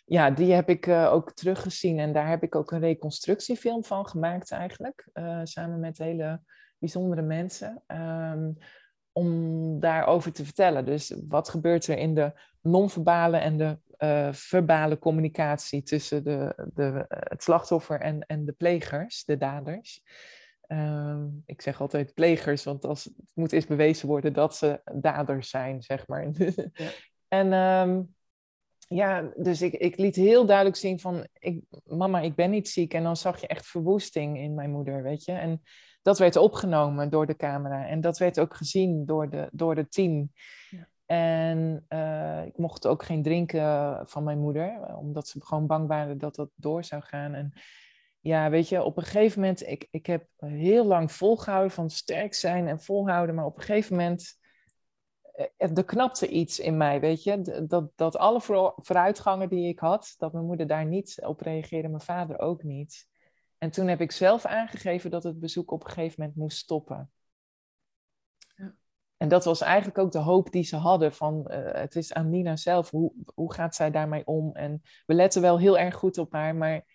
[0.06, 2.00] ja, die heb ik uh, ook teruggezien.
[2.00, 5.10] En daar heb ik ook een reconstructiefilm van gemaakt eigenlijk.
[5.44, 6.42] samen met hele
[6.80, 7.84] bijzondere mensen.
[7.88, 8.58] Um,
[9.18, 10.86] om daarover te vertellen.
[10.86, 12.34] Dus wat gebeurt er in de
[12.68, 19.26] non-verbale en de uh, verbale communicatie tussen de, de, het slachtoffer en, en de plegers,
[19.26, 20.02] de daders.
[20.68, 25.50] Um, ik zeg altijd plegers, want als, het moet eerst bewezen worden dat ze daders
[25.50, 26.28] zijn, zeg maar.
[26.74, 26.90] Ja.
[27.28, 28.16] en um,
[28.88, 32.94] ja, dus ik, ik liet heel duidelijk zien van, ik, mama, ik ben niet ziek.
[32.94, 35.32] En dan zag je echt verwoesting in mijn moeder, weet je.
[35.32, 35.62] En
[36.02, 37.88] dat werd opgenomen door de camera.
[37.88, 40.32] En dat werd ook gezien door, de, door het team.
[40.70, 40.88] Ja.
[41.08, 46.18] En uh, ik mocht ook geen drinken van mijn moeder, omdat ze gewoon bang waren
[46.18, 47.34] dat dat door zou gaan.
[47.34, 47.54] En
[48.20, 52.34] ja, weet je, op een gegeven moment, ik, ik heb heel lang volgehouden van sterk
[52.34, 54.40] zijn en volhouden, maar op een gegeven moment,
[55.58, 57.66] er knapte iets in mij, weet je.
[57.68, 58.42] Dat, dat alle
[58.76, 63.08] vooruitgangen die ik had, dat mijn moeder daar niet op reageerde, mijn vader ook niet.
[63.58, 67.12] En toen heb ik zelf aangegeven dat het bezoek op een gegeven moment moest stoppen.
[69.18, 72.30] En dat was eigenlijk ook de hoop die ze hadden van eh, het is aan
[72.30, 74.56] Nina zelf, hoe, hoe gaat zij daarmee om?
[74.56, 76.86] En we letten wel heel erg goed op haar, maar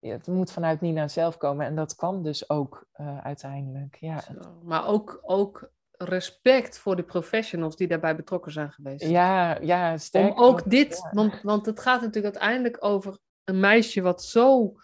[0.00, 1.66] het moet vanuit Nina zelf komen.
[1.66, 3.96] En dat kan dus ook uh, uiteindelijk.
[4.00, 4.20] Ja.
[4.20, 4.32] Zo,
[4.62, 9.04] maar ook, ook respect voor de professionals die daarbij betrokken zijn geweest.
[9.04, 10.38] Ja, ja sterk.
[10.38, 11.10] Om ook dit, ja.
[11.12, 14.74] want, want het gaat natuurlijk uiteindelijk over een meisje wat zo,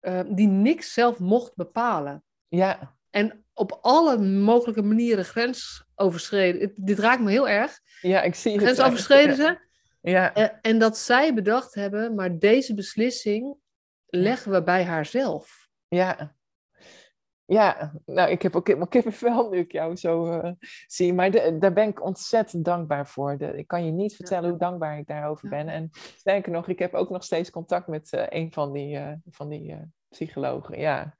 [0.00, 2.24] uh, die niks zelf mocht bepalen.
[2.48, 2.96] Ja.
[3.12, 6.72] En op alle mogelijke manieren grens overschreden.
[6.76, 7.80] Dit raakt me heel erg.
[8.00, 8.62] Ja, ik zie het.
[8.62, 9.58] Grens overschreden ze.
[10.00, 10.34] Ja.
[10.34, 13.56] En, en dat zij bedacht hebben, maar deze beslissing
[14.06, 15.68] leggen we bij haarzelf.
[15.88, 16.34] Ja.
[17.44, 20.50] Ja, nou, ik heb ook helemaal kippenvel nu ik jou zo uh,
[20.86, 21.14] zie.
[21.14, 23.38] Maar de, daar ben ik ontzettend dankbaar voor.
[23.38, 24.50] De, ik kan je niet vertellen ja.
[24.50, 25.68] hoe dankbaar ik daarover ben.
[25.68, 29.12] En sterker nog, ik heb ook nog steeds contact met uh, een van die, uh,
[29.30, 29.76] van die
[30.08, 30.78] psychologen.
[30.78, 31.16] Ja.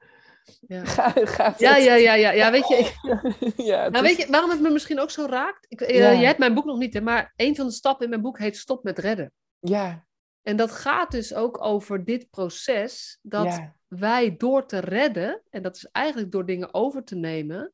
[0.61, 0.85] Ja.
[0.95, 2.97] Ga, ga ja, ja, ja, ja, ja, weet je, ik,
[3.71, 5.67] ja, nou, weet je waarom het me misschien ook zo raakt?
[5.69, 6.11] Ik, ja.
[6.11, 8.39] Je hebt mijn boek nog niet, hè, maar een van de stappen in mijn boek
[8.39, 9.33] heet Stop met redden.
[9.61, 10.07] Ja.
[10.43, 13.77] En dat gaat dus ook over dit proces, dat ja.
[13.89, 17.73] wij door te redden, en dat is eigenlijk door dingen over te nemen,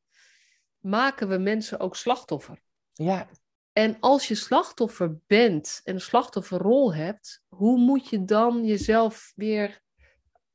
[0.78, 2.60] maken we mensen ook slachtoffer.
[2.92, 3.28] Ja.
[3.72, 9.80] En als je slachtoffer bent en een slachtofferrol hebt, hoe moet je dan jezelf weer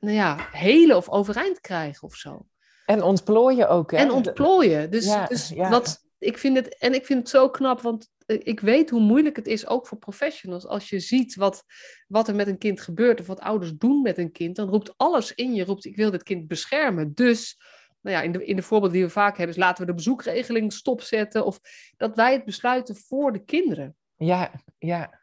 [0.04, 2.46] nou ja, helen of overeind krijgen of zo.
[2.86, 3.98] En ontplooien ook, hè?
[3.98, 4.92] En ontplooien.
[4.92, 5.70] Dus, Ja, dus ja.
[5.70, 9.00] wat ik vind het, en ik vind het zo knap, want eh, ik weet hoe
[9.00, 10.66] moeilijk het is, ook voor professionals.
[10.66, 11.64] Als je ziet wat,
[12.08, 14.94] wat er met een kind gebeurt of wat ouders doen met een kind, dan roept
[14.98, 17.14] alles in je, roept ik wil dit kind beschermen.
[17.14, 17.60] Dus,
[18.02, 19.98] nou ja, in de, in de voorbeelden die we vaak hebben, is laten we de
[19.98, 21.60] bezoekregeling stopzetten of
[21.98, 23.96] dat wij het besluiten voor de kinderen.
[24.18, 25.22] Ja, ja.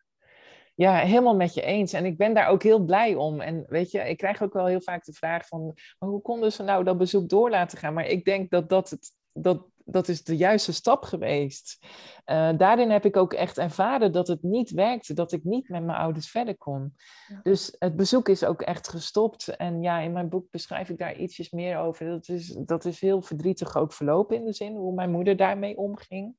[0.75, 1.93] Ja, helemaal met je eens.
[1.93, 3.41] En ik ben daar ook heel blij om.
[3.41, 5.77] En weet je, ik krijg ook wel heel vaak de vraag van...
[5.99, 7.95] Maar hoe konden ze nou dat bezoek door laten gaan?
[7.95, 11.79] Maar ik denk dat dat, het, dat, dat is de juiste stap geweest.
[12.27, 15.15] Uh, daarin heb ik ook echt ervaren dat het niet werkte.
[15.15, 16.95] Dat ik niet met mijn ouders verder kon.
[17.29, 17.41] Ja.
[17.43, 19.49] Dus het bezoek is ook echt gestopt.
[19.49, 22.07] En ja, in mijn boek beschrijf ik daar ietsjes meer over.
[22.07, 25.77] Dat is, dat is heel verdrietig ook verlopen in de zin hoe mijn moeder daarmee
[25.77, 26.37] omging.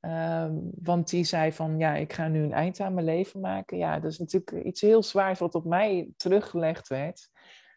[0.00, 3.78] Um, want die zei van, ja, ik ga nu een eind aan mijn leven maken.
[3.78, 7.30] Ja, dat is natuurlijk iets heel zwaars wat op mij teruggelegd werd.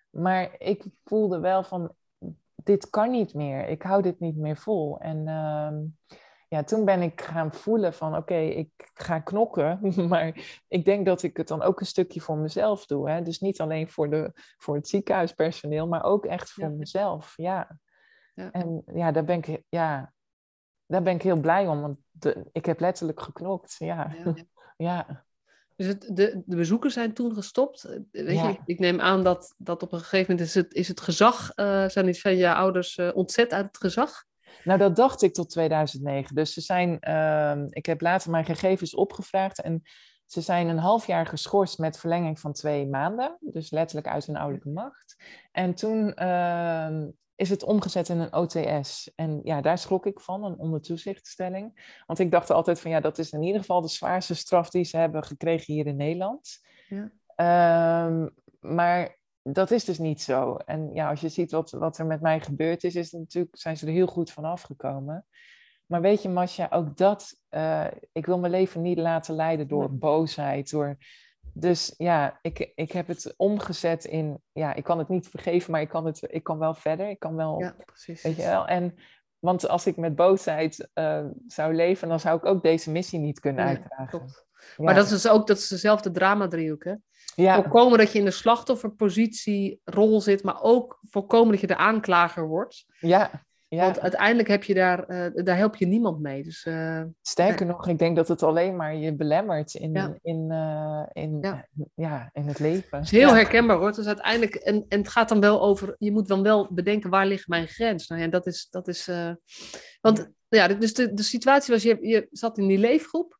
[0.10, 1.96] Maar ik voelde wel van,
[2.56, 3.68] dit kan niet meer.
[3.68, 5.00] Ik hou dit niet meer vol.
[5.00, 5.98] En um,
[6.48, 9.80] ja, toen ben ik gaan voelen van, oké, okay, ik ga knokken.
[10.10, 13.10] Maar ik denk dat ik het dan ook een stukje voor mezelf doe.
[13.10, 13.22] Hè?
[13.22, 16.70] Dus niet alleen voor, de, voor het ziekenhuispersoneel, maar ook echt voor ja.
[16.70, 17.34] mezelf.
[17.36, 17.80] Ja.
[18.34, 18.52] ja.
[18.52, 20.14] En ja, daar ben ik, ja,
[20.94, 23.76] daar ben ik heel blij om, want de, ik heb letterlijk geknokt.
[23.80, 24.16] Ja.
[24.24, 24.36] Ja,
[24.78, 25.06] ja.
[25.76, 28.00] Dus het, de, de bezoekers zijn toen gestopt.
[28.12, 31.02] Weet je, ik neem aan dat, dat op een gegeven moment is het, is het
[31.02, 34.24] gezag, uh, zijn iets van je ouders uh, ontzet uit het gezag?
[34.64, 36.36] Nou, dat dacht ik tot 2009.
[36.36, 39.82] Dus ze zijn, uh, ik heb later mijn gegevens opgevraagd en
[40.26, 43.38] ze zijn een half jaar geschorst met verlenging van twee maanden.
[43.40, 45.16] Dus letterlijk uit hun ouderlijke macht.
[45.52, 49.12] En toen ehm, is het omgezet in een OTS.
[49.16, 51.98] En ja, daar schrok ik van, een ondertoezichtstelling.
[52.06, 54.84] Want ik dacht altijd van ja, dat is in ieder geval de zwaarste straf die
[54.84, 56.62] ze hebben gekregen hier in Nederland.
[56.88, 58.06] Ja.
[58.06, 60.56] Um, maar dat is dus niet zo.
[60.56, 63.78] En ja, als je ziet wat, wat er met mij gebeurd is, is natuurlijk, zijn
[63.78, 65.26] ze er heel goed van afgekomen.
[65.86, 69.98] Maar weet je, Masja, ook dat, uh, ik wil mijn leven niet laten leiden door
[69.98, 70.98] boosheid, door...
[71.54, 75.82] Dus ja, ik, ik heb het omgezet in, ja, ik kan het niet vergeven, maar
[75.82, 77.10] ik kan, het, ik kan wel verder.
[77.10, 78.22] Ik kan wel, Ja, precies.
[78.22, 78.68] weet je wel.
[78.68, 78.96] En,
[79.40, 83.40] want als ik met boosheid uh, zou leven, dan zou ik ook deze missie niet
[83.40, 84.20] kunnen uitdragen.
[84.20, 84.84] Ja.
[84.84, 86.94] Maar dat is dus ook dat is dezelfde drama-driehoek, hè?
[87.36, 91.78] ja, Voorkomen dat je in de slachtofferpositie rol zit, maar ook voorkomen dat je de
[91.78, 92.86] aanklager wordt.
[93.00, 93.84] ja, ja.
[93.84, 96.44] Want uiteindelijk heb je daar, uh, daar help je niemand mee.
[96.44, 100.14] Dus, uh, Sterker nog, ik denk dat het alleen maar je belemmert in, Ja.
[100.22, 101.68] in, uh, in, Ja.
[101.96, 102.30] ja.
[102.34, 102.98] in het leven.
[102.98, 103.94] Het is heel herkenbaar hoor.
[103.94, 107.26] Dus uiteindelijk, en, en het gaat dan wel over, je moet dan wel bedenken waar
[107.26, 108.08] ligt mijn grens.
[108.08, 109.10] Nou ja, dat is, dat is
[110.02, 113.38] want ja, dus de, de situatie was, je, je zat in die leefgroep,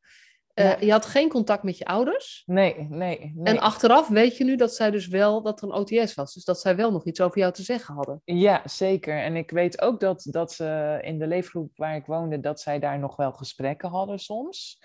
[0.54, 0.76] uh, Ja.
[0.80, 2.42] je had geen contact met je ouders.
[2.46, 3.54] Nee, nee, nee.
[3.54, 6.34] En achteraf weet je nu dat zij dus wel, dat er een OTS was.
[6.34, 8.20] Dus dat zij wel nog iets over jou te zeggen hadden.
[8.24, 9.22] Ja, zeker.
[9.22, 12.78] En ik weet ook dat, dat ze in de leefgroep waar ik woonde, dat zij
[12.78, 14.82] daar nog wel gesprekken hadden soms.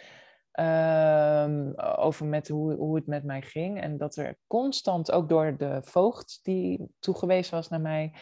[0.60, 3.82] Um, over met hoe, hoe het met mij ging.
[3.82, 8.14] En dat er constant, ook door de voogd die toegewezen was naar mij,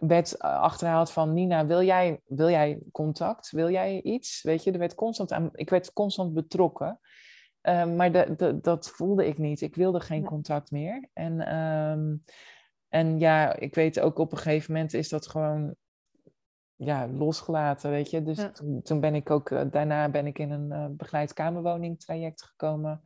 [0.00, 3.50] werd achterhaald van Nina, wil jij, wil jij contact?
[3.50, 4.42] Wil jij iets?
[4.42, 7.00] Weet je, er werd constant aan, ik werd constant betrokken.
[7.62, 9.60] Uh, maar de, de, dat voelde ik niet.
[9.60, 11.08] Ik wilde geen contact meer.
[11.12, 12.24] En, um,
[12.88, 15.74] en ja, ik weet ook op een gegeven moment is dat gewoon
[16.76, 18.22] ja, losgelaten, weet je.
[18.22, 23.02] Dus toen, toen, ben ik ook, daarna ben ik in een begeleid kamerwoning traject gekomen.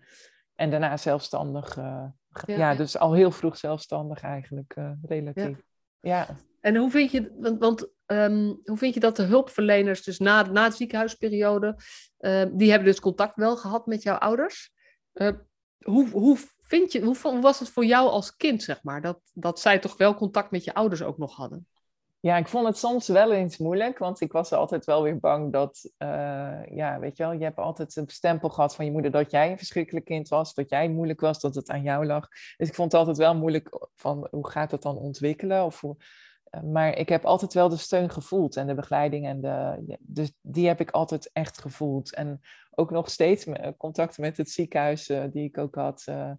[0.55, 2.14] En daarna zelfstandig, ja,
[2.46, 5.62] ja, dus al heel vroeg zelfstandig eigenlijk, relatief.
[6.00, 6.26] ja.
[6.62, 10.42] En hoe vind je, want, want ehm, hoe vind je dat de hulpverleners, dus na,
[10.42, 11.77] na de ziekenhuisperiode,
[12.20, 14.72] uh, die hebben dus contact wel gehad met jouw ouders.
[15.14, 15.29] Uh,
[15.79, 19.61] hoe, hoe, vind je, hoe, was het voor jou als kind, zeg maar, dat, dat
[19.61, 21.66] zij toch wel contact met je ouders ook nog hadden?
[22.20, 25.53] Ja, ik vond het soms wel eens moeilijk, want ik was altijd wel weer bang
[25.53, 29.11] dat, uh, ja, weet je wel, je hebt altijd een stempel gehad van je moeder
[29.11, 32.29] dat jij een verschrikkelijk kind was, dat jij moeilijk was, dat het aan jou lag.
[32.57, 35.96] Dus ik vond het altijd wel moeilijk van hoe gaat het dan ontwikkelen of hoe,
[36.60, 40.66] maar ik heb altijd wel de steun gevoeld en de begeleiding en de, dus die
[40.66, 42.14] heb ik altijd echt gevoeld.
[42.14, 42.40] En
[42.74, 46.06] ook nog steeds contact met het ziekenhuis uh, die ik ook had.
[46.08, 46.30] Uh,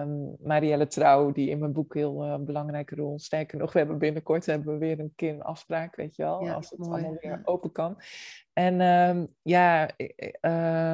[0.00, 3.18] um, Marielle Trouw, die in mijn boek heel uh, belangrijke rol.
[3.18, 6.50] Sterker nog, we hebben binnenkort hebben we weer een keer een afspraak, weet je wel,
[6.50, 7.96] als het allemaal weer open kan.
[8.52, 9.90] En um, ja,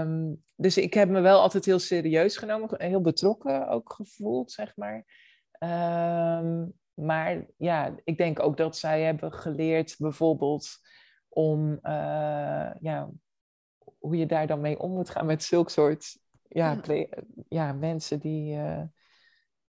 [0.03, 4.77] um, dus ik heb me wel altijd heel serieus genomen, heel betrokken ook gevoeld, zeg
[4.77, 5.05] maar.
[6.99, 10.69] Maar ja, ik denk ook dat zij hebben geleerd bijvoorbeeld
[11.29, 13.11] om uh, ja,
[13.99, 17.07] hoe je daar dan mee om moet gaan met zulk soort ja, ja.
[17.49, 18.83] ja mensen die uh,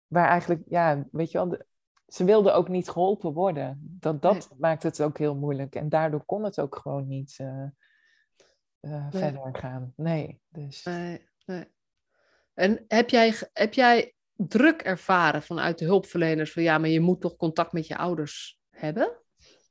[0.06, 1.58] waar eigenlijk, ja, weet je wel,
[2.06, 3.78] ze wilden ook niet geholpen worden.
[4.00, 5.74] Dat, dat maakt het ook heel moeilijk.
[5.74, 7.64] En daardoor kon het ook gewoon niet uh,
[8.80, 9.10] nee.
[9.10, 9.92] verder gaan.
[9.96, 10.84] Nee, dus.
[10.84, 11.72] Nee, nee.
[12.54, 17.20] En heb jij, heb jij druk ervaren vanuit de hulpverleners van ja, maar je moet
[17.20, 19.16] toch contact met je ouders hebben?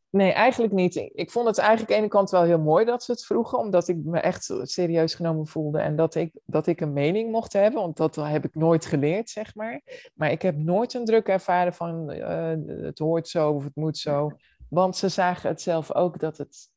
[0.10, 0.96] Nee, eigenlijk niet.
[0.96, 3.58] Ik vond het eigenlijk aan de ene kant wel heel mooi dat ze het vroegen,
[3.58, 7.54] omdat ik me echt serieus genomen voelde en dat ik, dat ik een mening mocht
[7.54, 9.82] hebben, want dat heb ik nooit geleerd, zeg maar.
[10.14, 13.98] Maar ik heb nooit een druk ervaren van uh, het hoort zo of het moet
[13.98, 14.32] zo,
[14.70, 16.70] want ze zagen het zelf ook dat het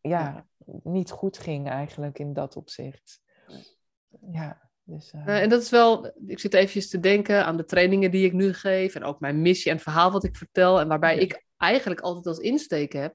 [0.00, 0.46] ja,
[0.82, 3.20] niet goed ging eigenlijk in dat opzicht.
[4.30, 4.69] Ja.
[4.90, 5.42] Dus, uh...
[5.42, 8.52] en dat is wel, ik zit eventjes te denken aan de trainingen die ik nu
[8.52, 12.26] geef en ook mijn missie en verhaal wat ik vertel en waarbij ik eigenlijk altijd
[12.26, 13.14] als insteek heb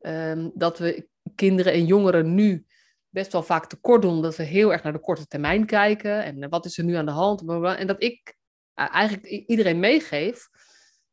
[0.00, 2.66] um, dat we kinderen en jongeren nu
[3.08, 6.48] best wel vaak tekort doen, dat we heel erg naar de korte termijn kijken en
[6.48, 7.40] wat is er nu aan de hand
[7.78, 8.34] en dat ik
[8.74, 10.48] eigenlijk iedereen meegeef,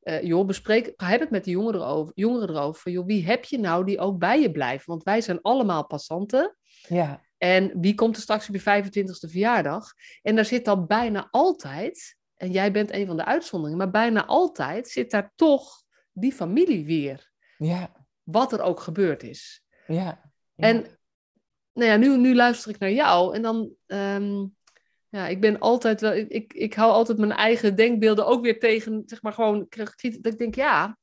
[0.03, 3.59] uh, joh, bespreek, heb het met de jongeren over, jongeren erover, joh, wie heb je
[3.59, 4.85] nou die ook bij je blijft?
[4.85, 6.57] Want wij zijn allemaal passanten.
[6.87, 7.25] Ja.
[7.37, 9.93] En wie komt er straks op je 25e verjaardag?
[10.21, 14.25] En daar zit dan bijna altijd, en jij bent een van de uitzonderingen, maar bijna
[14.25, 17.31] altijd zit daar toch die familie weer.
[17.57, 18.05] Ja.
[18.23, 19.63] Wat er ook gebeurd is.
[19.87, 20.31] Ja.
[20.55, 20.85] En
[21.73, 24.45] nou ja, nu, nu luister ik naar jou en dan, ehm,
[25.09, 29.03] ja, ik ben altijd wel, ik, ik hou altijd mijn eigen denkbeelden ook weer tegen,
[29.05, 30.97] zeg maar gewoon, dat ik denk, ja,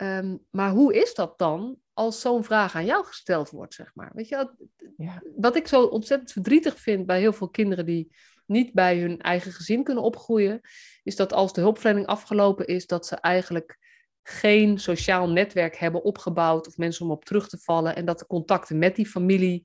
[0.00, 4.10] um, maar hoe is dat dan als zo'n vraag aan jou gesteld wordt, zeg maar.
[4.14, 4.50] Weet je,
[4.96, 5.22] ja.
[5.36, 9.52] wat ik zo ontzettend verdrietig vind bij heel veel kinderen die niet bij hun eigen
[9.52, 10.60] gezin kunnen opgroeien,
[11.02, 13.78] is dat als de hulpverlening afgelopen is, dat ze eigenlijk
[14.22, 18.26] geen sociaal netwerk hebben opgebouwd of mensen om op terug te vallen en dat de
[18.26, 19.64] contacten met die familie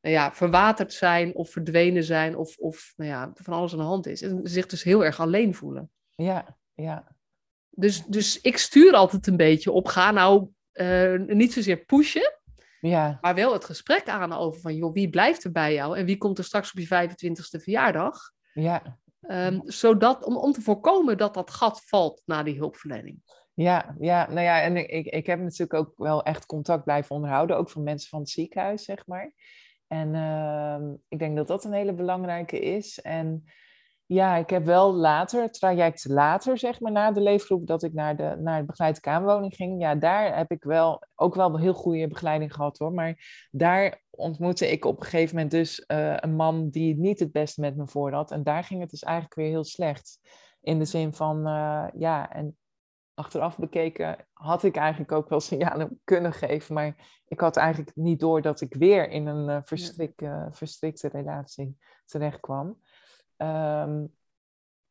[0.00, 3.84] nou ja, verwaterd zijn of verdwenen zijn of, of nou ja, van alles aan de
[3.84, 4.22] hand is.
[4.22, 5.90] En zich dus heel erg alleen voelen.
[6.10, 7.16] Ja, ja.
[7.70, 12.38] Dus, dus ik stuur altijd een beetje op, ga nou uh, niet zozeer pushen,
[12.80, 13.18] ja.
[13.20, 16.18] maar wel het gesprek aan over van, joh, wie blijft er bij jou en wie
[16.18, 18.18] komt er straks op je 25ste verjaardag?
[18.52, 18.98] Ja.
[19.20, 23.20] Um, zodat, om, om te voorkomen dat dat gat valt na die hulpverlening.
[23.54, 27.56] Ja, ja, nou ja, en ik, ik heb natuurlijk ook wel echt contact blijven onderhouden,
[27.56, 29.32] ook van mensen van het ziekenhuis, zeg maar.
[29.86, 33.00] En uh, ik denk dat dat een hele belangrijke is.
[33.00, 33.44] En
[34.06, 37.92] ja, ik heb wel later, het traject later, zeg maar, na de leefgroep, dat ik
[37.92, 39.80] naar de, naar de begeleide kamerwoning ging.
[39.80, 42.92] Ja, daar heb ik wel ook wel heel goede begeleiding gehad hoor.
[42.92, 47.32] Maar daar ontmoette ik op een gegeven moment dus uh, een man die niet het
[47.32, 48.30] beste met me voor had.
[48.30, 50.18] En daar ging het dus eigenlijk weer heel slecht.
[50.60, 52.56] In de zin van, uh, ja, en
[53.14, 56.74] achteraf bekeken had ik eigenlijk ook wel signalen kunnen geven.
[56.74, 56.94] Maar
[57.26, 62.40] ik had eigenlijk niet door dat ik weer in een uh, verstrik, verstrikte relatie terecht
[62.40, 62.78] kwam.
[63.36, 64.14] Um,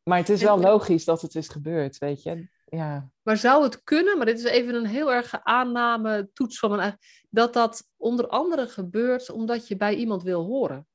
[0.02, 2.48] maar het is wel logisch dat het is gebeurd, weet je.
[2.64, 3.10] Ja.
[3.22, 6.98] Maar zou het kunnen, maar dit is even een heel erg aanname toets van mijn
[7.30, 10.86] dat dat onder andere gebeurt omdat je bij iemand wil horen.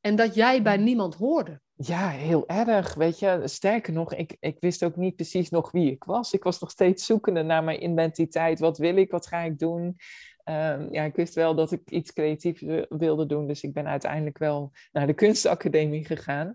[0.00, 1.60] En dat jij bij niemand hoorde.
[1.76, 2.94] Ja, heel erg.
[2.94, 6.32] Weet je, sterker nog, ik, ik wist ook niet precies nog wie ik was.
[6.32, 8.58] Ik was nog steeds zoekende naar mijn identiteit.
[8.58, 9.10] Wat wil ik?
[9.10, 9.96] Wat ga ik doen?
[10.44, 14.38] Um, ja, ik wist wel dat ik iets creatiefs wilde doen, dus ik ben uiteindelijk
[14.38, 16.46] wel naar de kunstacademie gegaan.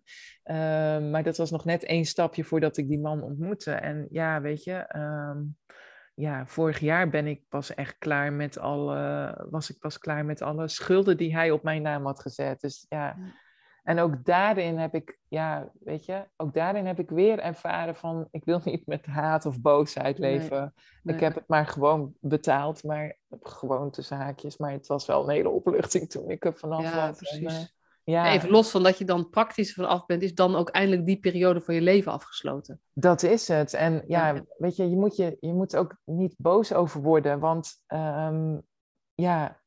[0.43, 3.71] Um, maar dat was nog net één stapje voordat ik die man ontmoette.
[3.71, 5.57] En ja, weet je, um,
[6.13, 10.41] ja, vorig jaar ben ik pas echt klaar met alle, was ik pas klaar met
[10.41, 12.61] alle schulden die hij op mijn naam had gezet.
[12.61, 13.17] Dus ja,
[13.83, 18.27] en ook daarin heb ik, ja, weet je, ook daarin heb ik weer ervaren van,
[18.31, 20.73] ik wil niet met haat of boosheid leven.
[21.03, 24.57] Ik heb het maar gewoon betaald, maar gewoon tussen haakjes.
[24.57, 27.17] Maar het was wel een hele opluchting toen ik er vanaf ja, was.
[27.17, 27.53] Precies.
[27.53, 27.65] En, uh,
[28.03, 28.31] ja.
[28.31, 31.61] Even los van dat je dan praktisch vanaf bent, is dan ook eindelijk die periode
[31.61, 32.81] van je leven afgesloten.
[32.93, 33.73] Dat is het.
[33.73, 37.73] En ja, weet je, je moet, je, je moet ook niet boos over worden, want
[37.87, 38.61] um,
[39.13, 39.61] ja,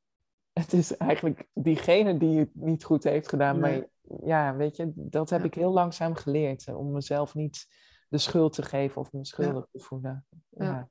[0.53, 3.61] het is eigenlijk diegene die het niet goed heeft gedaan.
[3.61, 3.87] Maar
[4.25, 6.68] ja, weet je, dat heb ik heel langzaam geleerd.
[6.75, 7.66] Om mezelf niet
[8.09, 10.27] de schuld te geven of me schuldig te voelen.
[10.48, 10.88] Ja.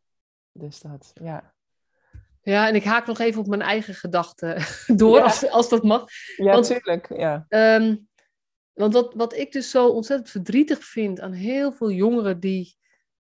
[0.52, 1.54] Dus dat, ja.
[2.42, 4.64] Ja, en ik haak nog even op mijn eigen gedachten
[4.98, 6.06] door, als, als dat mag.
[6.38, 7.18] Ja, natuurlijk.
[7.18, 7.46] Ja.
[7.50, 8.10] Um,
[8.74, 12.76] want wat, wat ik dus zo ontzettend verdrietig vind aan heel veel jongeren die,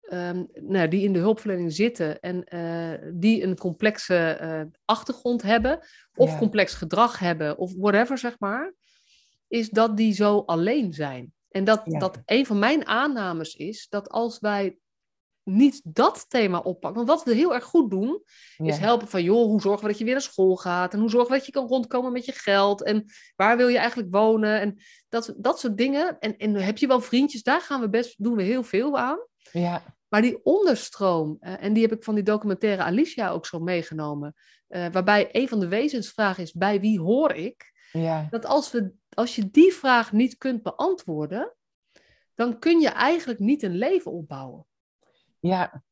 [0.01, 5.79] um, nou, die in de hulpverlening zitten en uh, die een complexe uh, achtergrond hebben,
[6.15, 8.73] of complex gedrag hebben, of whatever, zeg maar,
[9.47, 11.33] is dat die zo alleen zijn.
[11.49, 14.77] En dat, dat een van mijn aannames is dat als wij
[15.43, 17.05] niet dat thema oppakken.
[17.05, 18.23] Want wat we heel erg goed doen,
[18.57, 20.93] is helpen van, joh, hoe zorgen we dat je weer naar school gaat?
[20.93, 22.83] En hoe zorgen we dat je kan rondkomen met je geld?
[22.83, 23.05] En
[23.35, 24.59] waar wil je eigenlijk wonen?
[24.59, 24.77] En
[25.09, 26.19] dat, dat soort dingen.
[26.19, 27.43] En, en heb je wel vriendjes?
[27.43, 29.19] Daar gaan we best, doen we heel veel aan.
[29.51, 29.83] Ja.
[30.07, 34.35] Maar die onderstroom, uh, en die heb ik van die documentaire Alicia ook zo meegenomen,
[34.69, 37.73] uh, waarbij een van de wezensvragen is, bij wie hoor ik?
[37.91, 38.27] Ja.
[38.29, 41.53] Dat als, we, als je die vraag niet kunt beantwoorden,
[42.35, 44.65] dan kun je eigenlijk niet een leven opbouwen.
[45.39, 45.83] Ja,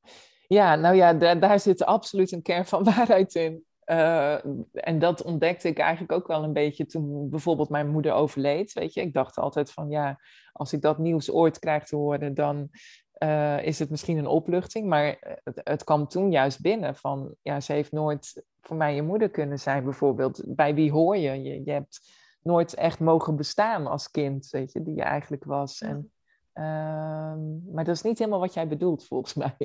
[0.47, 3.65] ja nou ja, daar, daar zit absoluut een kern van waarheid in.
[3.85, 8.73] Uh, en dat ontdekte ik eigenlijk ook wel een beetje toen bijvoorbeeld mijn moeder overleed.
[8.73, 10.19] Weet je, ik dacht altijd van ja,
[10.51, 12.69] als ik dat nieuws ooit krijg te horen, dan
[13.19, 14.87] uh, is het misschien een opluchting.
[14.87, 19.01] Maar het, het, kwam toen juist binnen van ja, ze heeft nooit voor mij je
[19.01, 20.43] moeder kunnen zijn, bijvoorbeeld.
[20.45, 21.43] Bij wie hoor je?
[21.43, 21.99] Je, je hebt
[22.41, 25.81] nooit echt mogen bestaan als kind, weet je, die je eigenlijk was.
[25.81, 26.11] En
[26.59, 29.55] Um, maar dat is niet helemaal wat jij bedoelt, volgens mij.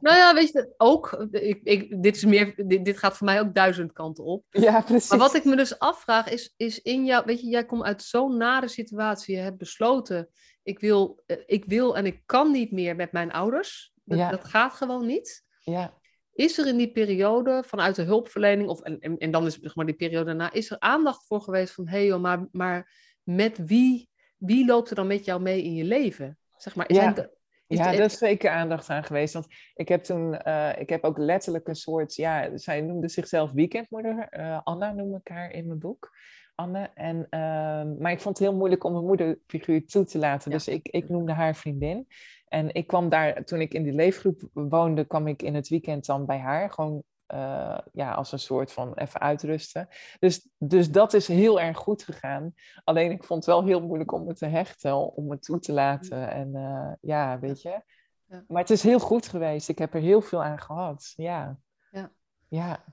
[0.00, 1.26] Nou ja, weet je, ook.
[1.30, 4.44] Ik, ik, dit, is meer, dit, dit, gaat voor mij ook duizend kanten op.
[4.50, 5.10] Ja, precies.
[5.10, 8.02] Maar wat ik me dus afvraag is, is in jou, weet je, jij komt uit
[8.02, 9.36] zo'n nare situatie.
[9.36, 10.28] Je hebt besloten,
[10.62, 13.92] ik wil, eh, ik wil en ik kan niet meer met mijn ouders.
[14.04, 14.30] Dat, ja.
[14.30, 15.44] dat gaat gewoon niet.
[15.58, 16.00] Ja.
[16.32, 19.74] Is er in die periode vanuit de hulpverlening, of, en, en, en dan is zeg
[19.74, 22.92] maar die periode daarna, is er aandacht voor geweest van, hé hey joh, maar, maar
[23.22, 24.10] met wie
[24.42, 26.38] wie loopt er dan met jou mee in je leven?
[26.56, 27.30] Zeg maar, ja, de,
[27.66, 29.32] ja er is zeker aandacht aan geweest.
[29.32, 33.52] Want ik heb toen, uh, ik heb ook letterlijk een soort, ja, zij noemde zichzelf
[33.52, 34.28] weekendmoeder.
[34.30, 36.16] Uh, Anna noem ik haar in mijn boek.
[36.54, 36.90] Anne.
[36.94, 40.50] En, uh, maar ik vond het heel moeilijk om een moederfiguur toe te laten.
[40.50, 40.56] Ja.
[40.56, 42.06] Dus ik, ik noemde haar vriendin.
[42.48, 46.06] En ik kwam daar, toen ik in die leefgroep woonde, kwam ik in het weekend
[46.06, 46.70] dan bij haar.
[46.70, 47.02] Gewoon
[47.34, 49.88] uh, ja, als een soort van even uitrusten.
[50.18, 52.54] Dus, dus dat is heel erg goed gegaan.
[52.84, 55.72] Alleen ik vond het wel heel moeilijk om me te hechten, om het toe te
[55.72, 56.30] laten.
[56.30, 57.82] En uh, ja, weet je.
[58.26, 58.44] Ja.
[58.48, 59.68] Maar het is heel goed geweest.
[59.68, 61.12] Ik heb er heel veel aan gehad.
[61.16, 61.58] Ja.
[61.90, 62.10] Ja,
[62.48, 62.84] ja.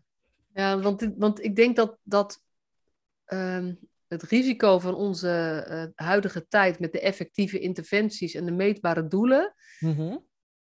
[0.53, 2.43] ja want, want ik denk dat, dat
[3.33, 9.07] um, het risico van onze uh, huidige tijd met de effectieve interventies en de meetbare
[9.07, 9.53] doelen.
[9.79, 10.27] Mm -hmm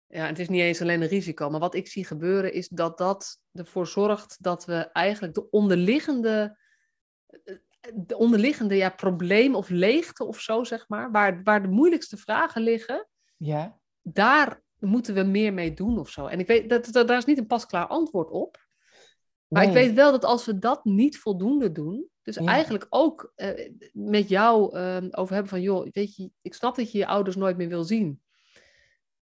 [0.09, 2.99] ja, het is niet eens alleen een risico, maar wat ik zie gebeuren is dat
[2.99, 6.59] dat ervoor zorgt dat we eigenlijk de onderliggende,
[7.95, 12.63] de onderliggende ja, probleem of leegte of zo, zeg maar, waar, waar de moeilijkste vragen
[12.63, 13.81] liggen, ja.
[14.03, 16.27] daar moeten we meer mee doen of zo.
[16.27, 18.65] En ik weet, dat, dat daar is niet een pasklaar antwoord op.
[19.47, 19.71] Maar nee.
[19.71, 22.45] ik weet wel dat als we dat niet voldoende doen, dus ja.
[22.45, 26.93] eigenlijk ook uh, met jou uh, over hebben van, joh, weet je, ik snap dat
[26.93, 28.21] je je ouders nooit meer wil zien.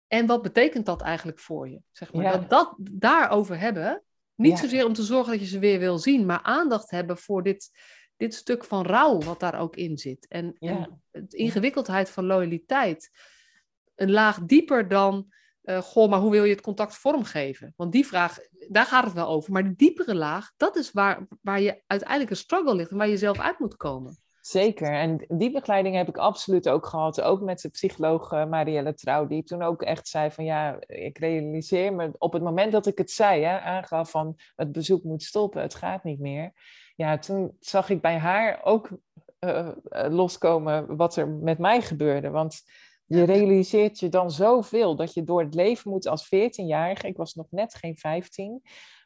[0.07, 1.81] En wat betekent dat eigenlijk voor je?
[1.91, 2.23] Zeg maar.
[2.23, 2.31] Ja.
[2.31, 4.03] Dat, dat daarover hebben.
[4.35, 4.57] Niet ja.
[4.57, 7.71] zozeer om te zorgen dat je ze weer wil zien, maar aandacht hebben voor dit,
[8.17, 10.27] dit stuk van rouw wat daar ook in zit.
[10.29, 13.11] En, en de ingewikkeldheid van loyaliteit.
[13.95, 15.33] Een laag dieper dan,
[15.65, 17.73] uh, goh, maar hoe wil je het contact vormgeven?
[17.77, 19.53] Want die vraag, daar gaat het wel over.
[19.53, 23.09] Maar die diepere laag, dat is waar, waar je uiteindelijk een struggle ligt en waar
[23.09, 24.17] je zelf uit moet komen.
[24.41, 27.21] Zeker, en die begeleiding heb ik absoluut ook gehad.
[27.21, 31.19] Ook met de psycholoog uh, Marielle Trouw, die toen ook echt zei van ja, ik
[31.19, 35.23] realiseer me op het moment dat ik het zei, hè, aangaf van het bezoek moet
[35.23, 36.53] stoppen, het gaat niet meer.
[36.97, 38.89] Ja, toen zag ik bij haar ook
[39.41, 39.69] uh,
[40.09, 42.31] loskomen wat er met mij gebeurde.
[42.31, 42.63] Want
[43.15, 47.35] je realiseert je dan zoveel dat je door het leven moet als 14-jarige, ik was
[47.35, 48.63] nog net geen 15,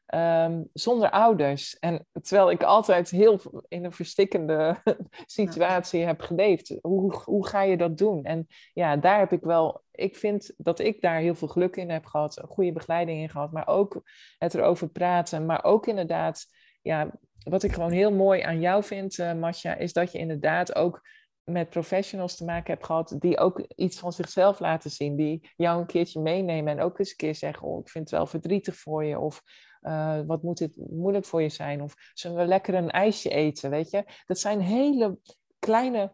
[0.06, 1.78] ehm, zonder ouders.
[1.78, 4.76] En terwijl ik altijd heel in een verstikkende
[5.38, 6.74] situatie heb geleefd.
[6.80, 8.24] Hoe, hoe ga je dat doen?
[8.24, 11.90] En ja, daar heb ik wel, ik vind dat ik daar heel veel geluk in
[11.90, 14.02] heb gehad, een goede begeleiding in gehad, maar ook
[14.38, 16.46] het erover praten, maar ook inderdaad,
[16.82, 20.74] ja, wat ik gewoon heel mooi aan jou vind, uh, Masha, is dat je inderdaad
[20.74, 21.02] ook
[21.46, 25.80] met professionals te maken hebt gehad die ook iets van zichzelf laten zien, die jou
[25.80, 28.76] een keertje meenemen en ook eens een keer zeggen, oh, ik vind het wel verdrietig
[28.76, 29.42] voor je, of
[29.82, 33.70] uh, wat moet dit moeilijk voor je zijn, of zullen we lekker een ijsje eten,
[33.70, 34.04] weet je?
[34.26, 35.18] Dat zijn hele
[35.58, 36.12] kleine,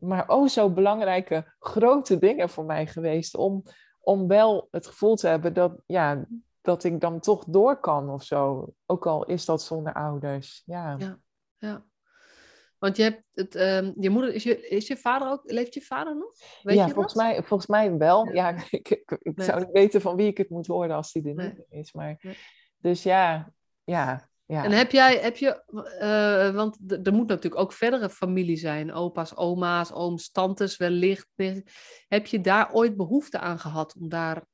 [0.00, 3.62] maar oh zo belangrijke, grote dingen voor mij geweest, om,
[4.00, 6.26] om wel het gevoel te hebben dat, ja,
[6.60, 10.62] dat ik dan toch door kan of zo, ook al is dat zonder ouders.
[10.66, 11.18] Ja,
[11.58, 11.84] ja.
[12.84, 15.80] Want je hebt het, um, je moeder, is je, is je vader ook, leeft je
[15.80, 16.34] vader nog?
[16.62, 18.32] Weet ja, je volgens, mij, volgens mij wel.
[18.32, 21.12] Ja, ja ik, ik, ik zou niet weten van wie ik het moet horen als
[21.12, 21.48] die er nee.
[21.48, 21.92] niet is.
[21.92, 22.36] Maar, nee.
[22.78, 23.52] Dus ja,
[23.84, 24.64] ja, ja.
[24.64, 25.62] En heb jij, heb je,
[26.00, 31.28] uh, want er moet natuurlijk ook verdere familie zijn, opa's, oma's, ooms, tantes wellicht.
[32.08, 34.46] Heb je daar ooit behoefte aan gehad om daar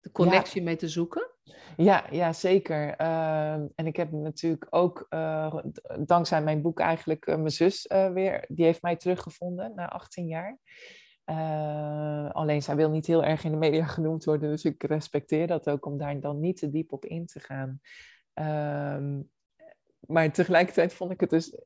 [0.00, 0.66] de connectie ja.
[0.66, 1.31] mee te zoeken?
[1.76, 3.00] Ja, ja zeker.
[3.00, 5.54] Uh, en ik heb natuurlijk ook, uh,
[5.98, 10.58] dankzij mijn boek eigenlijk, uh, mijn zus weer, die heeft mij teruggevonden na 18 jaar.
[12.32, 15.70] alleen zij wil niet heel erg in de media genoemd worden, dus ik respecteer dat
[15.70, 17.80] ook om daar dan niet te diep op in te gaan.
[18.32, 19.20] Ehm,
[20.00, 21.56] maar tegelijkertijd vond ik het dus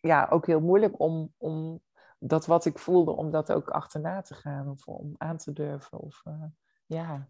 [0.00, 1.82] ja, ook heel moeilijk om, om
[2.18, 5.98] dat wat ik voelde, om dat ook achterna te gaan of om aan te durven.
[5.98, 6.22] Of,
[6.86, 7.28] ja.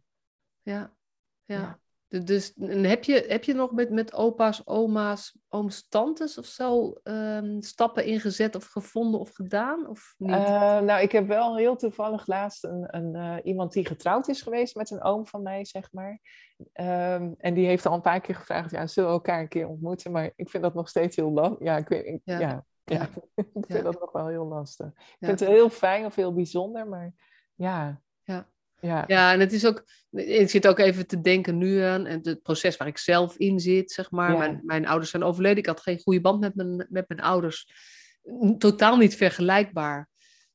[0.62, 0.96] Ja,
[1.44, 1.78] ja.
[2.08, 7.62] Dus heb je, heb je nog met, met opa's, oma's, ooms, tantes of zo um,
[7.62, 9.88] stappen ingezet of gevonden of gedaan?
[9.88, 10.30] Of niet?
[10.30, 14.42] Uh, nou, ik heb wel heel toevallig laatst een, een, uh, iemand die getrouwd is
[14.42, 16.20] geweest met een oom van mij, zeg maar.
[16.72, 19.68] Um, en die heeft al een paar keer gevraagd, ja, zullen we elkaar een keer
[19.68, 20.12] ontmoeten?
[20.12, 21.66] Maar ik vind dat nog steeds heel lastig.
[21.66, 22.38] Ja, ik, weet, ik, ja.
[22.38, 22.64] ja.
[22.84, 23.02] Ja,
[23.34, 23.82] ik vind ja.
[23.82, 24.86] dat nog wel heel lastig.
[24.86, 27.12] Ik vind het heel fijn of heel bijzonder, maar
[27.54, 28.00] ja.
[28.80, 29.32] Ja, ja.
[29.32, 32.76] en het is ook, ik zit ook even te denken nu aan en het proces
[32.76, 34.32] waar ik zelf in zit, zeg maar.
[34.32, 34.38] Ja.
[34.38, 37.70] Mijn, mijn ouders zijn overleden, ik had geen goede band met mijn, met mijn ouders.
[38.58, 40.08] Totaal niet vergelijkbaar,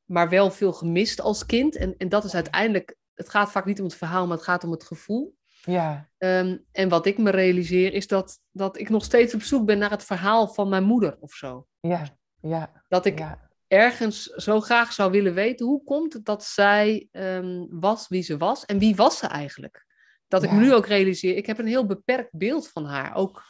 [0.06, 1.76] maar wel veel gemist als kind.
[1.76, 4.64] En, en dat is uiteindelijk, het gaat vaak niet om het verhaal, maar het gaat
[4.64, 5.36] om het gevoel.
[5.62, 6.10] Ja.
[6.18, 9.78] Um, en wat ik me realiseer is dat, dat ik nog steeds op zoek ben
[9.78, 11.68] naar het verhaal van mijn moeder of zo.
[11.80, 12.84] Ja, ja.
[12.88, 17.68] Dat ik ja ergens zo graag zou willen weten, hoe komt het dat zij um,
[17.70, 19.86] was wie ze was en wie was ze eigenlijk?
[20.28, 20.56] Dat ik ja.
[20.56, 23.16] nu ook realiseer, ik heb een heel beperkt beeld van haar.
[23.16, 23.44] Ook,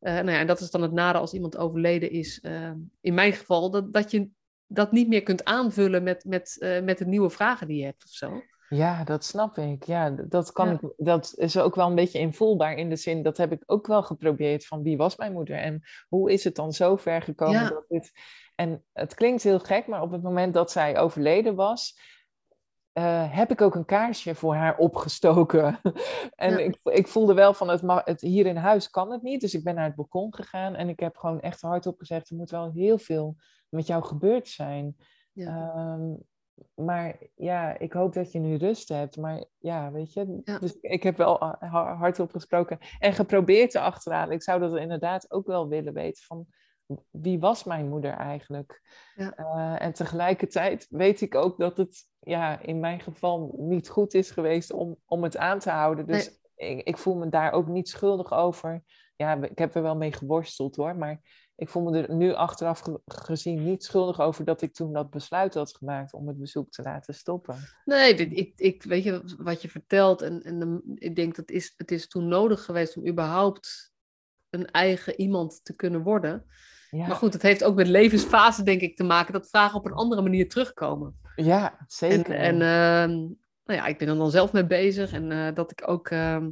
[0.00, 3.14] uh, nou ja, en dat is dan het nare als iemand overleden is, uh, in
[3.14, 4.28] mijn geval, dat, dat je
[4.66, 8.04] dat niet meer kunt aanvullen met, met, uh, met de nieuwe vragen die je hebt
[8.04, 8.42] of zo.
[8.72, 9.84] Ja, dat snap ik.
[9.84, 10.72] Ja, dat, kan ja.
[10.72, 13.86] ik, dat is ook wel een beetje invoelbaar in de zin, dat heb ik ook
[13.86, 17.60] wel geprobeerd van wie was mijn moeder en hoe is het dan zo ver gekomen
[17.60, 17.68] ja.
[17.68, 18.12] dat dit
[18.54, 21.98] en het klinkt heel gek, maar op het moment dat zij overleden was,
[22.98, 25.80] uh, heb ik ook een kaarsje voor haar opgestoken.
[26.34, 26.58] en ja.
[26.58, 29.40] ik, ik voelde wel van, het, het, hier in huis kan het niet.
[29.40, 32.36] Dus ik ben naar het balkon gegaan en ik heb gewoon echt hardop gezegd, er
[32.36, 33.36] moet wel heel veel
[33.68, 34.96] met jou gebeurd zijn.
[35.32, 35.74] Ja.
[35.76, 36.18] Um,
[36.74, 39.16] maar ja, ik hoop dat je nu rust hebt.
[39.16, 40.58] Maar ja, weet je, ja.
[40.58, 41.38] dus ik heb wel
[41.70, 44.34] hardop gesproken en geprobeerd te achterhalen.
[44.34, 46.46] Ik zou dat inderdaad ook wel willen weten van
[47.10, 48.82] wie was mijn moeder eigenlijk?
[49.14, 49.38] Ja.
[49.38, 54.30] Uh, en tegelijkertijd weet ik ook dat het ja, in mijn geval niet goed is
[54.30, 56.06] geweest om, om het aan te houden.
[56.06, 56.76] Dus nee.
[56.76, 58.82] ik, ik, voel me daar ook niet schuldig over.
[59.16, 61.20] Ja, ik heb er wel mee geworsteld hoor, maar
[61.56, 65.54] ik voel me er nu achteraf gezien niet schuldig over dat ik toen dat besluit
[65.54, 67.56] had gemaakt om het bezoek te laten stoppen.
[67.84, 71.90] Nee, ik, ik weet je wat je vertelt en, en ik denk dat is, het
[71.90, 73.92] is toen nodig geweest om überhaupt
[74.50, 76.46] een eigen iemand te kunnen worden.
[76.90, 77.06] Ja.
[77.06, 79.92] Maar goed, het heeft ook met levensfase, denk ik, te maken dat vragen op een
[79.92, 81.20] andere manier terugkomen.
[81.36, 82.34] Ja, zeker.
[82.34, 83.16] En, en uh,
[83.64, 86.10] nou ja, ik ben er dan zelf mee bezig en uh, dat ik ook.
[86.10, 86.46] Uh,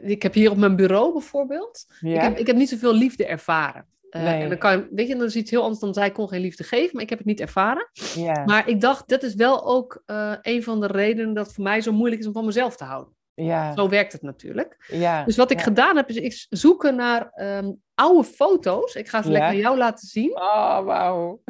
[0.00, 1.84] ik heb hier op mijn bureau bijvoorbeeld.
[2.00, 2.14] Ja.
[2.14, 3.88] Ik, heb, ik heb niet zoveel liefde ervaren.
[4.10, 4.42] Nee.
[4.42, 6.64] En dan kan weet je, dat is iets heel anders dan zij kon geen liefde
[6.64, 7.90] geven, maar ik heb het niet ervaren.
[8.14, 8.44] Ja.
[8.44, 10.02] Maar ik dacht, dat is wel ook
[10.42, 12.84] een van de redenen dat het voor mij zo moeilijk is om van mezelf te
[12.84, 13.14] houden.
[13.34, 13.74] Ja.
[13.74, 14.84] Zo werkt het natuurlijk.
[14.88, 15.24] Ja.
[15.24, 18.94] Dus wat ik gedaan heb, is ik zoeken naar um, oude foto's.
[18.94, 20.30] Ik ga ze lekker aan jou laten zien.
[20.30, 21.42] Oh, wauw.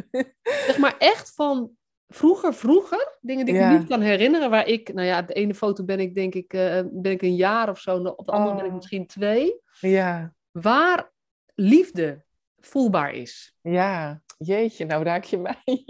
[0.43, 1.71] zeg maar echt van
[2.11, 3.19] vroeger, vroeger.
[3.21, 4.51] Dingen die ik me niet kan herinneren.
[4.51, 7.37] Waar ik, nou ja, de ene foto ben ik denk ik, uh, ben ik een
[7.37, 7.97] jaar of zo.
[7.97, 8.57] Op de andere oh.
[8.57, 9.61] ben ik misschien twee.
[9.81, 10.35] Ja.
[10.51, 11.13] Waar
[11.55, 12.25] liefde
[12.59, 13.57] voelbaar is.
[13.61, 15.85] Ja, jeetje, nou raak je mij.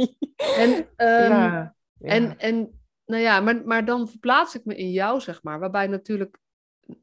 [0.64, 1.75] en, um, ja.
[2.01, 5.59] En, en nou ja, maar, maar dan verplaats ik me in jou, zeg maar.
[5.59, 6.39] Waarbij natuurlijk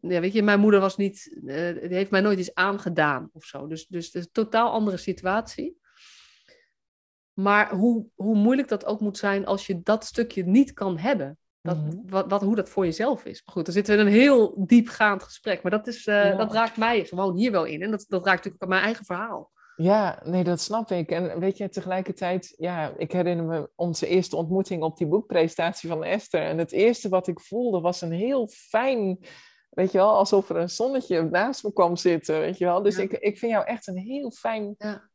[0.01, 3.43] ja, weet je, mijn moeder was niet, uh, die heeft mij nooit iets aangedaan of
[3.43, 3.67] zo.
[3.67, 5.77] Dus, dus het is een totaal andere situatie.
[7.39, 11.37] Maar hoe, hoe moeilijk dat ook moet zijn als je dat stukje niet kan hebben.
[11.61, 11.97] Dat, mhm.
[12.05, 13.41] wat, wat, hoe dat voor jezelf is.
[13.45, 15.61] Maar goed, dan zitten we in een heel diepgaand gesprek.
[15.61, 17.81] Maar dat, is, uh, dat raakt mij gewoon hier wel in.
[17.81, 19.51] En dat, dat raakt natuurlijk mijn eigen verhaal.
[19.75, 21.11] Ja, nee, dat snap ik.
[21.11, 26.03] En weet je, tegelijkertijd, ja, ik herinner me onze eerste ontmoeting op die boekpresentatie van
[26.03, 26.41] Esther.
[26.41, 29.25] En het eerste wat ik voelde was een heel fijn,
[29.69, 32.81] weet je wel, alsof er een zonnetje naast me kwam zitten, weet je wel.
[32.81, 35.09] Dus ik, ik vind jou echt een heel fijn ja.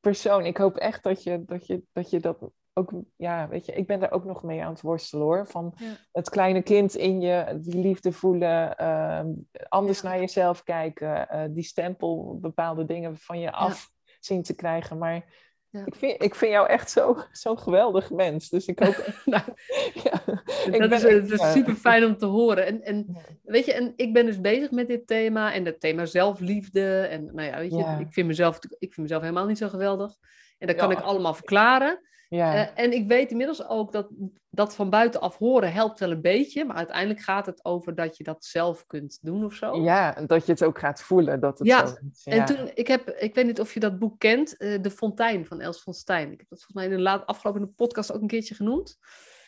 [0.00, 0.46] Persoon.
[0.46, 3.86] Ik hoop echt dat je dat, je, dat je dat ook, ja, weet je, ik
[3.86, 5.46] ben daar ook nog mee aan het worstelen hoor.
[5.46, 5.74] Van
[6.12, 9.24] het kleine kind in je, die liefde voelen, uh,
[9.68, 13.90] anders naar jezelf kijken, uh, die stempel, bepaalde dingen van je af
[14.20, 14.98] zien te krijgen.
[14.98, 15.47] Maar
[15.78, 15.86] ja.
[15.86, 18.48] ik, vind, ik vind jou echt zo'n zo geweldig mens.
[18.48, 19.06] Dus ik hoop.
[19.24, 19.42] nou,
[20.04, 20.22] ja,
[20.70, 22.66] ik dat is, is super fijn om te horen.
[22.66, 26.04] En, en weet je, en ik ben dus bezig met dit thema en het thema
[26.04, 27.00] zelfliefde.
[27.00, 30.16] En nou ja, weet je, ik, vind mezelf, ik vind mezelf helemaal niet zo geweldig.
[30.58, 32.00] En dat kan ik allemaal verklaren.
[32.28, 32.54] Ja.
[32.54, 34.08] Uh, en ik weet inmiddels ook dat
[34.50, 38.24] dat van buitenaf horen helpt wel een beetje, maar uiteindelijk gaat het over dat je
[38.24, 39.82] dat zelf kunt doen of zo.
[39.82, 41.40] Ja, dat je het ook gaat voelen.
[41.40, 41.86] Dat het ja.
[41.86, 42.24] Zo is.
[42.24, 44.90] ja, en toen, ik heb, ik weet niet of je dat boek kent, uh, De
[44.90, 46.32] Fontein van Els van Stijn.
[46.32, 48.98] Ik heb dat volgens mij in de laat, afgelopen podcast ook een keertje genoemd.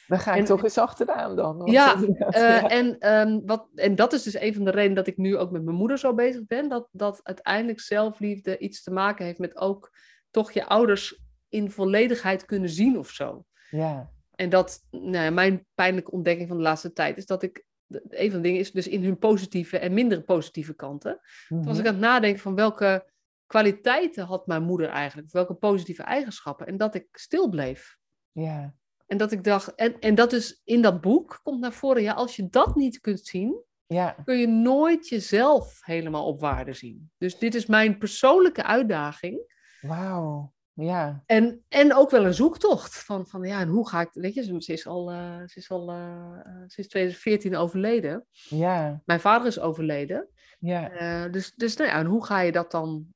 [0.06, 1.62] Dan ga ik toch eens achteraan dan.
[1.64, 1.96] Ja,
[2.30, 5.36] uh, en, um, wat, en dat is dus een van de redenen dat ik nu
[5.36, 6.68] ook met mijn moeder zo bezig ben.
[6.68, 9.90] Dat, dat uiteindelijk zelfliefde iets te maken heeft met ook
[10.30, 11.20] toch je ouders
[11.51, 13.44] in volledigheid kunnen zien of zo.
[13.70, 14.11] Ja.
[14.34, 17.64] En dat, nou, mijn pijnlijke ontdekking van de laatste tijd is dat ik,
[18.09, 21.20] een van de dingen is dus in hun positieve en minder positieve kanten.
[21.48, 23.11] Mm was ik aan het nadenken van welke
[23.46, 27.98] kwaliteiten had mijn moeder eigenlijk, welke positieve eigenschappen, en dat ik stil bleef.
[28.32, 28.74] Ja.
[29.07, 32.12] En dat ik dacht, en, en dat is in dat boek komt naar voren, ja,
[32.12, 34.16] als je dat niet kunt zien, ja.
[34.24, 37.11] kun je nooit jezelf helemaal op waarde zien.
[37.18, 39.55] Dus dit is mijn persoonlijke uitdaging.
[39.80, 40.53] Wauw.
[40.72, 41.22] Ja.
[41.26, 44.60] En, en ook wel een zoektocht van, van ja, en hoe ga ik, weet je,
[44.60, 48.26] ze is al, uh, ze is al uh, ze is 2014 overleden.
[48.32, 49.02] Ja.
[49.04, 50.28] Mijn vader is overleden.
[50.58, 51.24] Ja.
[51.24, 53.06] Uh, dus, dus nou ja, en hoe ga je dat dan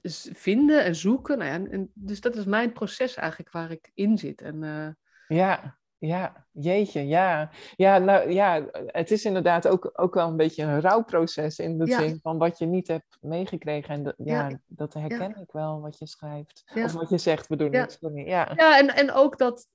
[0.00, 1.38] dus vinden en zoeken?
[1.38, 4.40] Nou ja, en, dus dat is mijn proces eigenlijk waar ik in zit.
[4.40, 4.96] En,
[5.28, 7.50] ja, ja, jeetje, ja.
[7.76, 11.86] Ja, nou ja, het is inderdaad ook, ook wel een beetje een rouwproces in de
[11.86, 13.94] zin van wat je niet hebt meegekregen.
[13.94, 16.64] En ja, dat herken ik wel wat je schrijft.
[16.74, 17.90] Of wat je zegt, bedoel ik.
[17.90, 18.26] Sorry.
[18.26, 19.66] Ja, ja en, en ook, dat,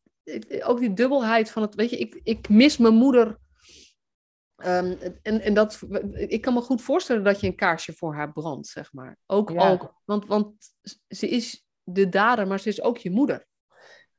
[0.63, 3.37] ook die dubbelheid van het, weet je, ik, ik mis mijn moeder.
[4.65, 5.81] Um, en, en dat,
[6.13, 9.17] ik kan me goed voorstellen dat je een kaarsje voor haar brandt, zeg maar.
[9.25, 10.53] Ook, ook want, want
[11.07, 13.45] ze is de dader, maar ze is ook je moeder.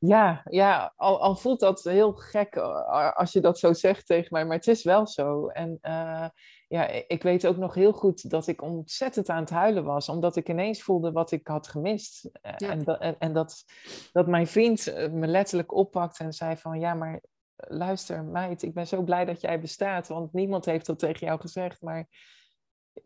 [0.01, 4.28] Ja, ja al, al, voelt dat heel gek eh, als je dat zo zegt tegen
[4.30, 5.46] mij, maar het is wel zo.
[5.46, 6.28] En uh,
[6.68, 10.36] ja, ik weet ook nog heel goed dat ik ontzettend aan het huilen was, omdat
[10.36, 12.30] ik ineens voelde wat ik had gemist.
[12.32, 13.64] Eh, en, dat, en, en, dat,
[14.12, 17.20] dat mijn vriend me letterlijk oppakte en zei van, ja, maar
[17.57, 21.40] luister meid, ik ben zo blij dat jij bestaat, want niemand heeft dat tegen jou
[21.40, 22.09] gezegd, maar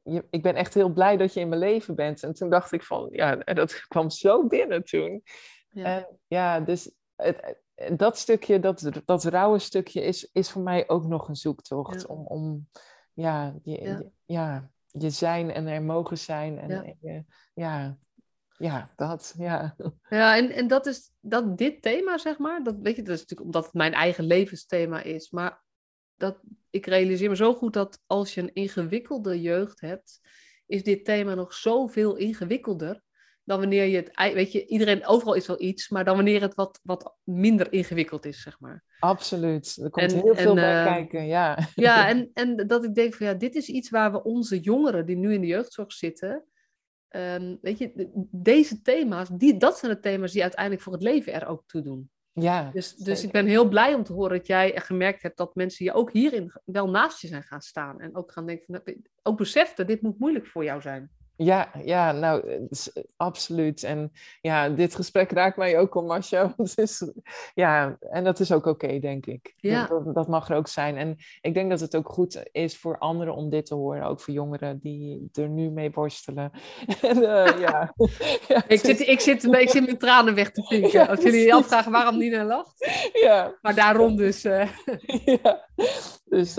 [0.02, 2.22] je, ik ben echt heel blij dat je in mijn leven bent.
[2.22, 5.22] En toen dacht ik van, ja, dat kwam zo binnen toen.
[5.72, 7.56] Ja, en, ja dus het,
[7.96, 12.06] dat stukje, dat, dat rauwe stukje, is, is voor mij ook nog een zoektocht.
[12.06, 12.68] Om, om
[13.12, 14.70] ja, je, ja.
[14.86, 16.58] Je, zijn en er mogen zijn.
[16.58, 16.94] En, ja.
[17.00, 17.98] je, ja,
[18.56, 19.76] ja, dat, ja.
[20.08, 23.20] Ja, en, en dat is dat dit thema, zeg maar, dat weet je, dat is
[23.20, 25.62] natuurlijk omdat het mijn eigen levensthema is, maar
[26.16, 26.38] dat,
[26.70, 30.20] ik realiseer me zo goed dat als je een ingewikkelde jeugd hebt,
[30.66, 33.02] is dit thema nog zoveel ingewikkelder
[33.44, 36.54] dan wanneer je het, weet je, iedereen, overal is wel iets, maar dan wanneer het
[36.54, 38.84] wat, wat minder ingewikkeld is, zeg maar.
[38.98, 41.58] Absoluut, er komt heel veel bij uh, kijken, ja.
[41.74, 45.06] Ja, en, en dat ik denk van ja, dit is iets waar we onze jongeren
[45.06, 46.44] die nu in de jeugdzorg zitten,
[47.08, 51.32] um, weet je, deze thema's, die, dat zijn de thema's die uiteindelijk voor het leven
[51.32, 52.10] er ook toe doen.
[52.34, 55.54] Ja, dus, dus ik ben heel blij om te horen dat jij gemerkt hebt dat
[55.54, 58.00] mensen je ook hierin wel naast je zijn gaan staan.
[58.00, 61.10] En ook gaan denken, van, ook beseften, dit moet moeilijk voor jou zijn.
[61.44, 63.82] Ja, ja, nou, eh, absoluut.
[63.82, 66.54] En ja, dit gesprek raakt mij ook om Marcia.
[67.54, 69.54] ja, en dat is ook oké, denk ik.
[69.56, 69.86] Ja.
[69.86, 70.96] Dat, dat, mag er ook zijn.
[70.96, 74.02] En ik denk dat het ook goed is voor anderen om dit te horen.
[74.02, 76.50] Ook voor jongeren die er nu mee worstelen.
[77.02, 77.94] en, uh, ja.
[78.48, 81.08] ja ik, zit, ik, zit, ik zit mijn tranen weg te pinken.
[81.08, 83.10] Als jullie je afvragen waarom Nina lacht.
[83.12, 83.58] Ja.
[83.62, 84.44] Maar daarom dus.
[84.44, 84.68] Uh...
[85.42, 85.68] ja.
[86.24, 86.54] Dus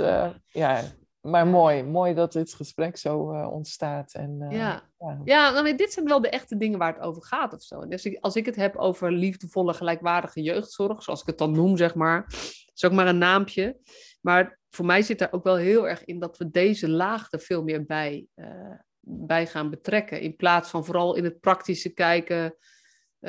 [0.51, 0.81] ja,
[1.23, 4.13] maar mooi, mooi dat dit gesprek zo uh, ontstaat.
[4.13, 5.21] En, uh, ja, ja.
[5.23, 7.87] ja nou, dit zijn wel de echte dingen waar het over gaat of zo.
[7.87, 11.95] Dus als ik het heb over liefdevolle, gelijkwaardige jeugdzorg, zoals ik het dan noem, zeg
[11.95, 12.25] maar,
[12.73, 13.77] is ook maar een naampje.
[14.21, 17.39] Maar voor mij zit daar ook wel heel erg in dat we deze laag er
[17.39, 20.21] veel meer bij, uh, bij gaan betrekken.
[20.21, 22.55] In plaats van vooral in het praktische kijken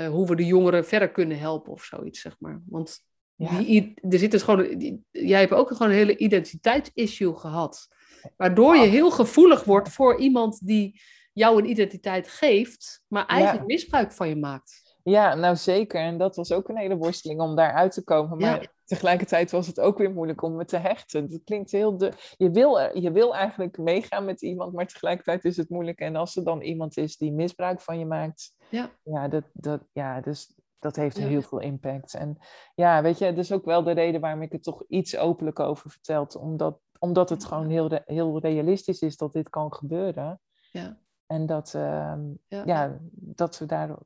[0.08, 2.62] hoe we de jongeren verder kunnen helpen of zoiets, zeg maar.
[2.66, 3.04] Want
[3.36, 3.58] ja.
[3.58, 7.88] die, er zit dus gewoon, die, jij hebt ook gewoon een hele identiteitsissue gehad.
[8.36, 11.00] Waardoor je heel gevoelig wordt voor iemand die
[11.32, 14.84] jou een identiteit geeft, maar eigenlijk misbruik van je maakt.
[15.02, 16.00] Ja, nou zeker.
[16.00, 18.38] En dat was ook een hele worsteling om daaruit te komen.
[18.38, 21.30] Maar tegelijkertijd was het ook weer moeilijk om me te hechten.
[21.30, 22.12] Dat klinkt heel de.
[22.36, 25.98] Je wil, je wil eigenlijk meegaan met iemand, maar tegelijkertijd is het moeilijk.
[25.98, 29.82] En als er dan iemand is die misbruik van je maakt, ja, ja, dat, dat,
[29.92, 30.54] ja dus
[30.84, 32.14] dat heeft heel veel impact.
[32.14, 32.38] En
[32.74, 35.60] ja, weet je, dat is ook wel de reden waarom ik het toch iets openlijk
[35.60, 36.26] over vertel.
[36.38, 40.40] Omdat, omdat het gewoon heel, heel realistisch is dat dit kan gebeuren.
[40.72, 40.98] Ja.
[41.26, 42.14] En dat, uh,
[42.48, 42.62] ja.
[42.64, 42.98] ja.
[43.12, 43.96] dat we daar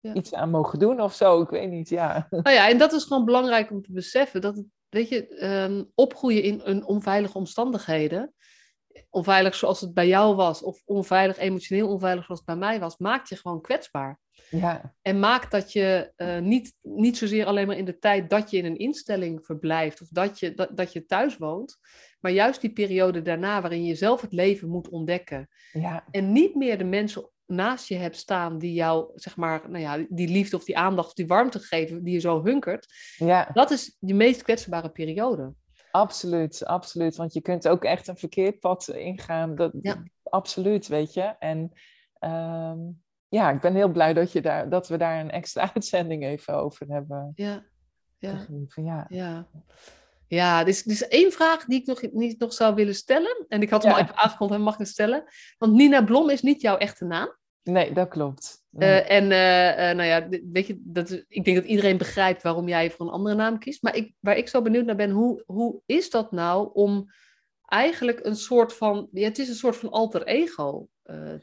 [0.00, 1.40] iets aan mogen doen of zo.
[1.40, 2.26] Ik weet niet, ja.
[2.30, 4.40] Nou ja, en dat is gewoon belangrijk om te beseffen.
[4.40, 8.34] Dat het, weet je, um, opgroeien in een onveilige omstandigheden.
[9.10, 12.96] Onveilig zoals het bij jou was, of onveilig, emotioneel onveilig zoals het bij mij was,
[12.96, 14.20] maakt je gewoon kwetsbaar.
[14.50, 14.94] Ja.
[15.02, 18.56] En maakt dat je uh, niet, niet zozeer alleen maar in de tijd dat je
[18.56, 21.78] in een instelling verblijft of dat je, dat, dat je thuis woont,
[22.20, 25.48] maar juist die periode daarna waarin je zelf het leven moet ontdekken.
[25.72, 26.04] Ja.
[26.10, 30.06] En niet meer de mensen naast je hebt staan die jou, zeg maar, nou ja,
[30.08, 32.86] die liefde of die aandacht of die warmte geven die je zo hunkert.
[33.16, 33.50] Ja.
[33.52, 35.52] Dat is de meest kwetsbare periode.
[35.96, 37.16] Absoluut, absoluut.
[37.16, 39.54] Want je kunt ook echt een verkeerd pad ingaan.
[39.54, 40.02] Dat, ja.
[40.22, 41.34] Absoluut, weet je.
[41.38, 41.72] En
[42.18, 42.78] ehm,
[43.28, 46.54] ja, ik ben heel blij dat, je daar, dat we daar een extra uitzending even
[46.54, 47.32] over hebben.
[47.34, 47.64] Ja,
[48.18, 48.46] ja.
[48.74, 49.06] ja.
[49.08, 49.46] ja.
[50.28, 53.44] Ja, is, er is één vraag die ik nog, niet, nog zou willen stellen.
[53.48, 55.24] En ik had hem al even aangekondigd en mag ik stellen.
[55.58, 57.36] Want Nina Blom is niet jouw echte naam.
[57.70, 58.64] Nee, dat klopt.
[58.78, 62.68] Uh, en uh, uh, nou ja, weet je, dat, ik denk dat iedereen begrijpt waarom
[62.68, 63.82] jij voor een andere naam kiest.
[63.82, 67.10] Maar ik, waar ik zo benieuwd naar ben, hoe, hoe is dat nou om
[67.62, 70.88] eigenlijk een soort van, ja, het is een soort van alter ego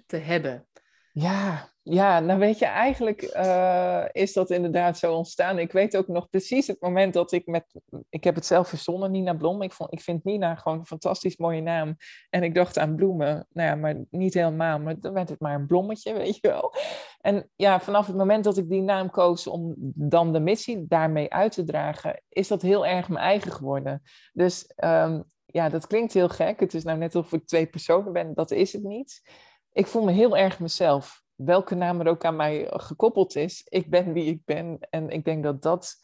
[0.05, 0.67] te hebben?
[1.11, 5.59] Ja, ja, nou weet je, eigenlijk uh, is dat inderdaad zo ontstaan.
[5.59, 7.65] Ik weet ook nog precies het moment dat ik met...
[8.09, 9.61] Ik heb het zelf verzonnen, Nina Blom.
[9.61, 11.95] Ik, vond, ik vind Nina gewoon een fantastisch mooie naam.
[12.29, 13.47] En ik dacht aan bloemen.
[13.49, 14.79] Nou ja, maar niet helemaal.
[14.79, 16.73] Maar dan werd het maar een blommetje, weet je wel.
[17.19, 21.33] En ja, vanaf het moment dat ik die naam koos om dan de missie daarmee
[21.33, 22.21] uit te dragen...
[22.29, 24.01] is dat heel erg mijn eigen geworden.
[24.33, 26.59] Dus um, ja, dat klinkt heel gek.
[26.59, 28.33] Het is nou net of ik twee personen ben.
[28.33, 29.21] Dat is het niet
[29.73, 31.22] ik voel me heel erg mezelf.
[31.45, 33.65] Welke naam er ook aan mij gekoppeld is.
[33.69, 34.77] Ik ben wie ik ben.
[34.89, 35.95] En ik denk dat dat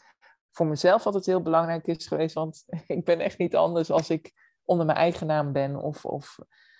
[0.51, 2.33] voor mezelf altijd heel belangrijk is geweest.
[2.33, 4.33] Want ik ben echt niet anders als ik
[4.63, 5.75] onder mijn eigen naam ben.
[5.75, 6.37] Of, of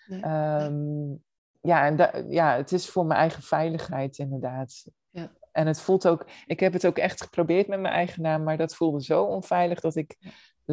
[0.10, 1.12] ehm,
[1.62, 4.86] ja, en ja, het is voor mijn eigen veiligheid inderdaad.
[5.10, 5.32] Ja.
[5.52, 8.58] En het voelt ook, ik heb het ook echt geprobeerd met mijn eigen naam, maar
[8.58, 10.18] dat voelde zo onveilig dat ik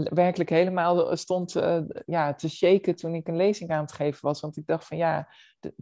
[0.03, 4.41] werkelijk helemaal stond uh, ja, te shaken toen ik een lezing aan het geven was.
[4.41, 5.29] Want ik dacht van ja,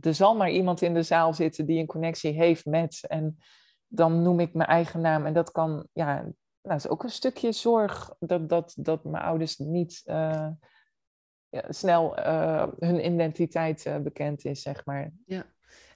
[0.01, 3.05] er zal maar iemand in de zaal zitten die een connectie heeft met.
[3.09, 3.39] En
[3.87, 5.27] dan noem ik mijn eigen naam.
[5.27, 9.57] En dat kan, ja, nou, is ook een stukje zorg dat, dat, dat mijn ouders
[9.57, 10.49] niet uh,
[11.49, 12.17] ja, snel
[12.79, 15.12] hun identiteit bekend is, zeg maar.
[15.27, 15.45] Ja.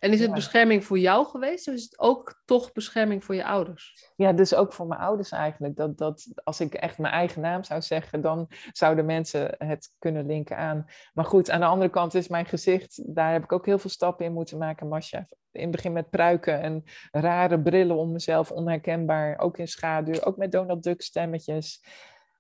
[0.01, 3.45] En is het bescherming voor jou geweest of is het ook toch bescherming voor je
[3.45, 4.13] ouders?
[4.17, 5.77] Ja, dus ook voor mijn ouders eigenlijk.
[5.77, 10.27] Dat, dat als ik echt mijn eigen naam zou zeggen, dan zouden mensen het kunnen
[10.27, 10.87] linken aan.
[11.15, 13.91] Maar goed, aan de andere kant is mijn gezicht, daar heb ik ook heel veel
[13.91, 15.29] stappen in moeten maken, Masha.
[15.53, 20.37] In het begin met pruiken en rare brillen om mezelf onherkenbaar, ook in schaduw, ook
[20.37, 21.85] met Donald Duck stemmetjes.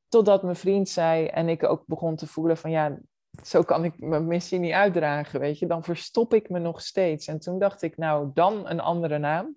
[0.08, 2.98] Totdat mijn vriend zei en ik ook begon te voelen van ja,
[3.42, 5.66] zo kan ik mijn missie niet uitdragen, weet je.
[5.66, 7.26] Dan verstop ik me nog steeds.
[7.26, 9.56] En toen dacht ik, nou, dan een andere naam.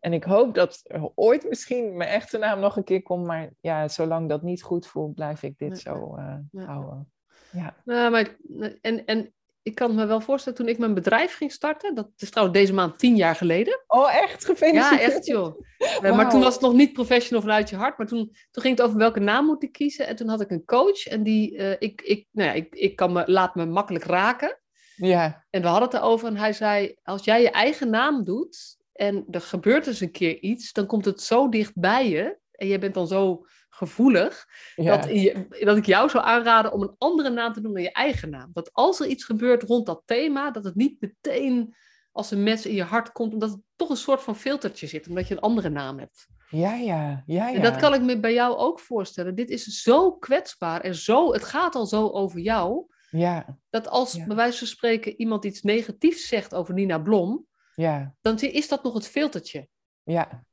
[0.00, 0.82] En ik hoop dat
[1.14, 3.26] ooit misschien mijn echte naam nog een keer komt.
[3.26, 7.12] Maar ja, zolang dat niet goed voelt, blijf ik dit zo uh, houden.
[7.50, 7.74] Ja.
[7.84, 8.36] Nou, maar,
[8.80, 9.34] en, en
[9.64, 12.72] ik kan me wel voorstellen, toen ik mijn bedrijf ging starten, dat is trouwens deze
[12.72, 13.84] maand tien jaar geleden.
[13.86, 14.44] Oh, echt?
[14.44, 15.00] Gefeliciteerd.
[15.00, 15.60] Ja, echt joh.
[16.02, 18.76] Eh, maar toen was het nog niet professional vanuit je hart, maar toen, toen ging
[18.76, 20.06] het over welke naam moet ik kiezen.
[20.06, 22.96] En toen had ik een coach en die, uh, ik, ik, nou ja, ik, ik
[22.96, 24.58] kan me, laat me makkelijk raken.
[24.96, 25.44] Ja.
[25.50, 29.24] En we hadden het erover en hij zei, als jij je eigen naam doet en
[29.30, 32.78] er gebeurt eens een keer iets, dan komt het zo dicht bij je en je
[32.78, 37.52] bent dan zo gevoelig, dat, je, dat ik jou zou aanraden om een andere naam
[37.52, 38.50] te doen dan je eigen naam.
[38.52, 41.74] Dat als er iets gebeurt rond dat thema, dat het niet meteen
[42.12, 45.08] als een mes in je hart komt, omdat het toch een soort van filtertje zit,
[45.08, 46.26] omdat je een andere naam hebt.
[46.48, 47.54] Ja, ja, ja, ja.
[47.54, 49.34] En dat kan ik me bij jou ook voorstellen.
[49.34, 52.86] Dit is zo kwetsbaar en zo, het gaat al zo over jou.
[53.10, 53.58] Ja.
[53.70, 54.26] Dat als ja.
[54.26, 58.14] bij wijze van spreken iemand iets negatiefs zegt over Nina Blom, ja.
[58.20, 59.68] dan is dat nog het filtertje.
[60.02, 60.44] Ja.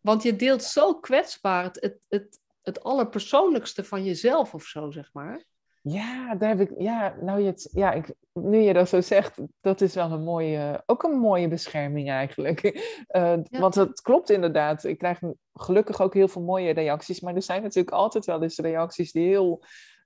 [0.00, 5.10] Want je deelt zo kwetsbaar het, het, het, het allerpersoonlijkste van jezelf of zo, zeg
[5.12, 5.44] maar.
[5.82, 9.40] Ja, daar heb ik, ja, nou je het, ja, ik, nu je dat zo zegt,
[9.60, 12.60] dat is wel een mooie, ook een mooie bescherming eigenlijk.
[13.16, 14.84] Uh, Want het klopt inderdaad.
[14.84, 15.20] Ik krijg
[15.52, 19.28] gelukkig ook heel veel mooie reacties, maar er zijn natuurlijk altijd wel eens reacties die
[19.28, 19.62] heel,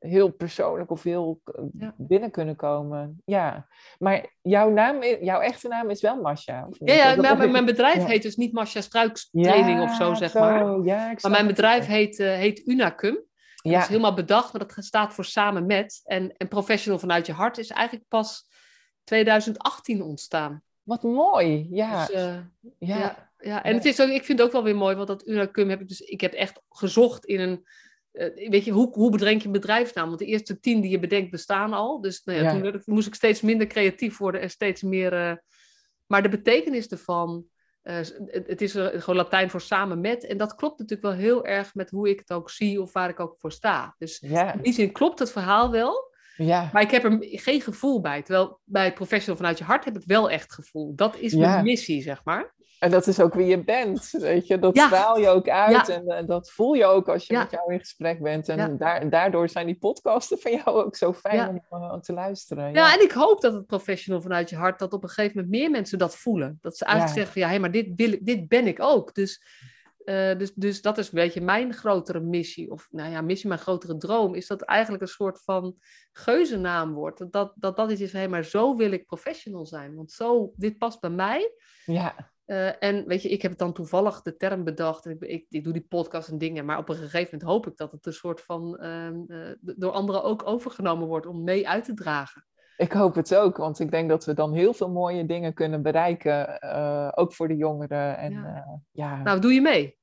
[0.06, 3.22] heel persoonlijk of heel eh, binnen kunnen komen.
[3.24, 3.66] Ja,
[3.98, 6.68] maar jouw naam, jouw echte naam is wel Masha.
[6.70, 10.82] Ja, ja maar mijn bedrijf heet dus niet Masha Struiks Training of zo, zeg maar.
[10.82, 13.24] Ja, maar mijn bedrijf heet, uh, heet Unacum.
[13.54, 13.72] Ja.
[13.72, 16.00] Dat is helemaal bedacht, maar dat staat voor samen met.
[16.04, 18.48] En, en Professional vanuit je hart is eigenlijk pas
[19.04, 20.62] 2018 ontstaan.
[20.82, 22.06] Wat mooi, ja.
[22.06, 22.22] Dus, uh,
[22.78, 22.98] ja.
[22.98, 23.30] ja.
[23.38, 23.62] ja.
[23.62, 25.80] en Het is ook, ik vind het ook wel weer mooi, want dat Unacum heb
[25.80, 27.64] ik dus, ik heb echt gezocht in een,
[28.14, 30.06] uh, weet je, hoe, hoe bedenk je een bedrijfsnaam?
[30.06, 32.00] Want de eerste tien die je bedenkt bestaan al.
[32.00, 35.36] Dus nou ja, toen moest ik steeds minder creatief worden en steeds meer, uh,
[36.06, 37.44] maar de betekenis ervan,
[37.82, 37.96] uh,
[38.26, 40.26] het, is gewoon Latijn voor samen met.
[40.26, 43.08] En dat klopt natuurlijk wel heel erg met hoe ik het ook zie of waar
[43.08, 43.94] ik ook voor sta.
[43.98, 46.12] Dus in die zin klopt het verhaal wel.
[46.36, 46.70] Ja.
[46.72, 48.22] Maar ik heb er geen gevoel bij.
[48.22, 50.94] Terwijl bij het professional vanuit je hart heb ik wel echt gevoel.
[50.94, 52.54] Dat is mijn missie, zeg maar.
[52.84, 54.58] En dat is ook wie je bent, weet je.
[54.58, 57.72] Dat straal je ook uit en, en, dat voel je ook als je met jou
[57.72, 58.48] in gesprek bent.
[58.48, 62.72] En daar, daardoor zijn die podcasten van jou ook zo fijn om uh, te luisteren.
[62.72, 62.94] Ja.
[62.94, 65.70] en ik hoop dat het professional vanuit je hart, dat op een gegeven moment meer
[65.70, 66.58] mensen dat voelen.
[66.60, 69.14] Dat ze eigenlijk zeggen van, ja, hé, maar dit, wil, dit ben ik ook.
[69.14, 69.42] Dus,
[70.04, 72.70] uh, dus, dus dat is een beetje mijn grotere missie.
[72.70, 74.34] Of nou ja, missie, mijn grotere droom.
[74.34, 75.76] Is dat eigenlijk een soort van
[76.12, 77.18] geuzennaam wordt.
[77.18, 79.94] Dat dat, dat, dat is, hé, maar zo wil ik professional zijn.
[79.94, 81.52] Want zo, dit past bij mij.
[81.84, 82.32] Ja.
[82.46, 85.06] Uh, en weet je, ik heb dan toevallig de term bedacht.
[85.06, 87.76] Ik, ik, ik, doe die podcast en dingen, maar op een gegeven moment hoop ik
[87.76, 91.84] dat het een soort van uh, uh, door anderen ook overgenomen wordt om mee uit
[91.84, 92.46] te dragen.
[92.76, 95.82] Ik hoop het ook, want ik denk dat we dan heel veel mooie dingen kunnen
[95.82, 96.62] bereiken,
[97.16, 98.16] ook voor de jongeren.
[98.16, 98.80] En, ja.
[98.90, 99.22] ja.
[99.22, 99.98] Nou, doe je mee?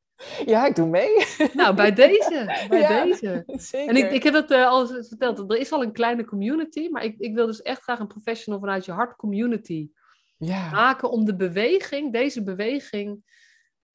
[0.46, 1.26] Ja, ik doe mee.
[1.54, 2.46] Nou, bij deze.
[2.70, 3.44] Bij ja, deze.
[3.46, 3.89] Zeker.
[3.89, 7.16] En ik, ik heb het al verteld, er is al een kleine community, maar ik,
[7.18, 9.89] ik wil dus echt graag een professional vanuit je hart community
[10.46, 10.72] ja.
[10.72, 13.24] maken om de beweging, deze beweging,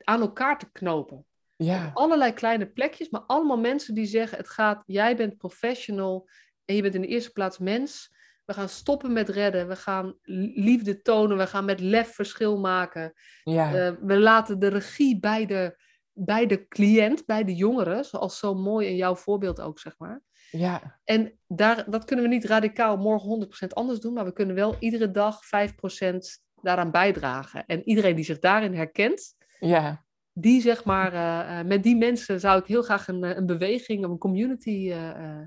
[0.04, 1.26] aan elkaar te knopen.
[1.56, 1.86] Ja.
[1.86, 6.28] Op allerlei kleine plekjes, maar allemaal mensen die zeggen: het gaat, jij bent professional
[6.64, 8.14] en je bent in de eerste plaats mens.
[8.44, 9.68] We gaan stoppen met redden.
[9.68, 10.18] We gaan
[10.54, 11.36] liefde tonen.
[11.36, 13.12] We gaan met lef verschil maken.
[13.42, 13.74] Ja.
[13.74, 15.76] Uh, we laten de regie bij de,
[16.12, 20.22] bij de cliënt, bij de jongeren, zoals zo mooi in jouw voorbeeld ook, zeg maar.
[20.56, 20.98] Ja.
[21.04, 24.76] En daar, dat kunnen we niet radicaal morgen 100% anders doen, maar we kunnen wel
[24.78, 26.16] iedere dag 5%
[26.62, 27.66] daaraan bijdragen.
[27.66, 30.04] En iedereen die zich daarin herkent, ja.
[30.32, 34.04] die zeg maar, uh, met die mensen zou ik heel graag een, eh, een beweging,
[34.04, 35.40] een community uh,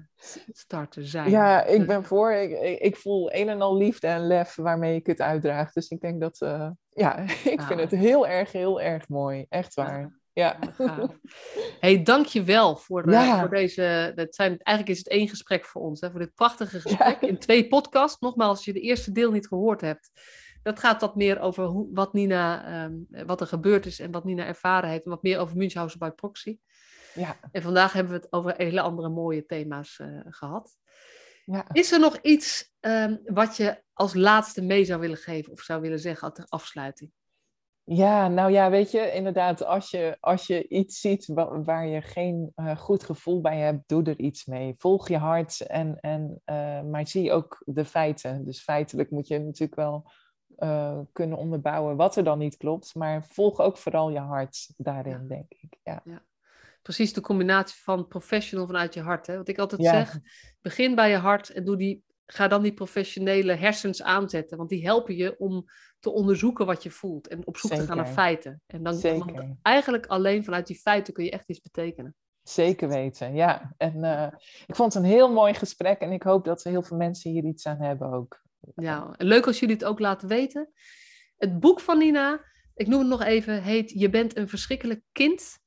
[0.52, 1.30] starten zijn.
[1.30, 2.32] Ja, ik ben voor.
[2.32, 5.72] Ik, ik, voel een en al liefde en lef waarmee ik het uitdraag.
[5.72, 6.38] Dus ik denk dat,
[6.90, 7.18] ja,
[7.54, 9.46] ik vind het heel erg, heel erg mooi.
[9.50, 10.00] Echt waar.
[10.00, 10.19] Ja.
[10.40, 10.60] Ja
[11.80, 14.12] hey, dank je wel voor, uh, voor deze.
[14.16, 16.02] Dat zijn, eigenlijk is het één gesprek voor ons.
[16.02, 18.20] Hè, voor dit prachtige gesprek in twee podcasts.
[18.20, 20.12] Nogmaals, als je de eerste deel niet gehoord hebt.
[20.64, 24.24] Dat gaat wat meer over hoe, wat Nina, um, wat er gebeurd is en wat
[24.24, 25.04] Nina ervaren heeft.
[25.04, 26.58] En wat meer over Münchhausen by proxy.
[27.14, 27.38] Ja.
[27.52, 30.78] En vandaag hebben we het over hele andere mooie thema's uh, gehad.
[31.46, 31.66] Ja.
[31.72, 35.82] Is er nog iets um, wat je als laatste mee zou willen geven of zou
[35.82, 37.12] willen zeggen ter afsluiting?
[37.84, 42.02] Ja, nou ja, weet je, inderdaad, als je, als je iets ziet waar, waar je
[42.02, 44.74] geen uh, goed gevoel bij hebt, doe er iets mee.
[44.78, 48.46] Volg je hart, en, en, uh, maar zie ook de feiten.
[48.46, 50.12] Dus feitelijk moet je natuurlijk wel
[50.58, 55.28] uh, kunnen onderbouwen wat er dan niet klopt, maar volg ook vooral je hart daarin,
[55.28, 55.78] denk ik.
[55.84, 56.02] Ja.
[56.04, 56.24] ja.
[56.82, 59.28] Precies de combinatie van professional vanuit je hart.
[59.28, 59.38] Hè?
[59.38, 60.20] Wat ik altijd zeg,
[60.62, 64.86] begin bij je hart en doe die, ga dan die professionele hersens aanzetten, want die
[64.86, 65.66] helpen je om
[66.00, 68.62] te onderzoeken wat je voelt en op zoek te gaan naar feiten.
[68.68, 69.56] En dan Zeker.
[69.62, 72.16] eigenlijk alleen vanuit die feiten kun je echt iets betekenen.
[72.44, 73.74] Zeker weten, ja.
[73.78, 74.28] En uh,
[74.68, 77.32] ik vond het een heel mooi gesprek en ik hoop dat er heel veel mensen
[77.32, 78.42] hier iets aan hebben ook.
[78.76, 80.70] Ja, leuk als jullie het ook laten weten.
[81.38, 85.58] Het boek van Nina, ik noem het nog even, heet Je bent een verschrikkelijk kind.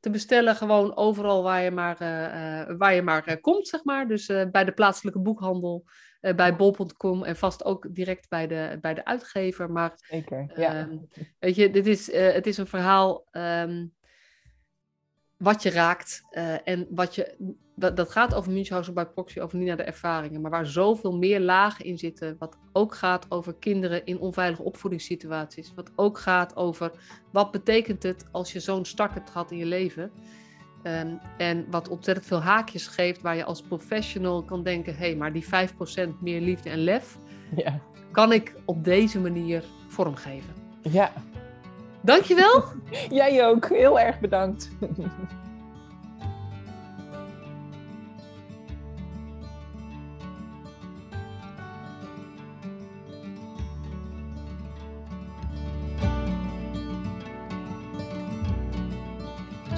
[0.00, 4.08] Te bestellen gewoon overal waar je maar, uh, waar je maar komt, zeg maar.
[4.08, 5.84] Dus bij de plaatselijke boekhandel,
[6.20, 9.70] bij bol.com en vast ook direct bij de, bij de uitgever.
[9.70, 10.74] Maar, Zeker, ja.
[10.74, 10.96] Ehm,
[11.38, 13.92] weet je, dit is, het is een verhaal um,
[15.36, 16.22] wat je raakt
[16.64, 20.50] en wat je dat, dat gaat over Münchhausen bij proxy, over Nina de ervaringen, maar
[20.50, 25.92] waar zoveel meer lagen in zitten, wat ook gaat over kinderen in onveilige opvoedingssituaties, wat
[25.96, 26.92] ook gaat over
[27.32, 30.10] wat betekent het als je zo'n start hebt gehad in je leven.
[30.82, 35.16] Um, en wat ontzettend veel haakjes geeft, waar je als professional kan denken: hé, hey,
[35.16, 35.48] maar die 5%
[36.20, 37.16] meer liefde en lef,
[37.56, 37.80] ja.
[38.10, 40.54] kan ik op deze manier vormgeven.
[40.82, 41.12] Ja.
[42.00, 42.64] Dankjewel.
[43.10, 43.68] Jij ook.
[43.68, 44.70] Heel erg bedankt.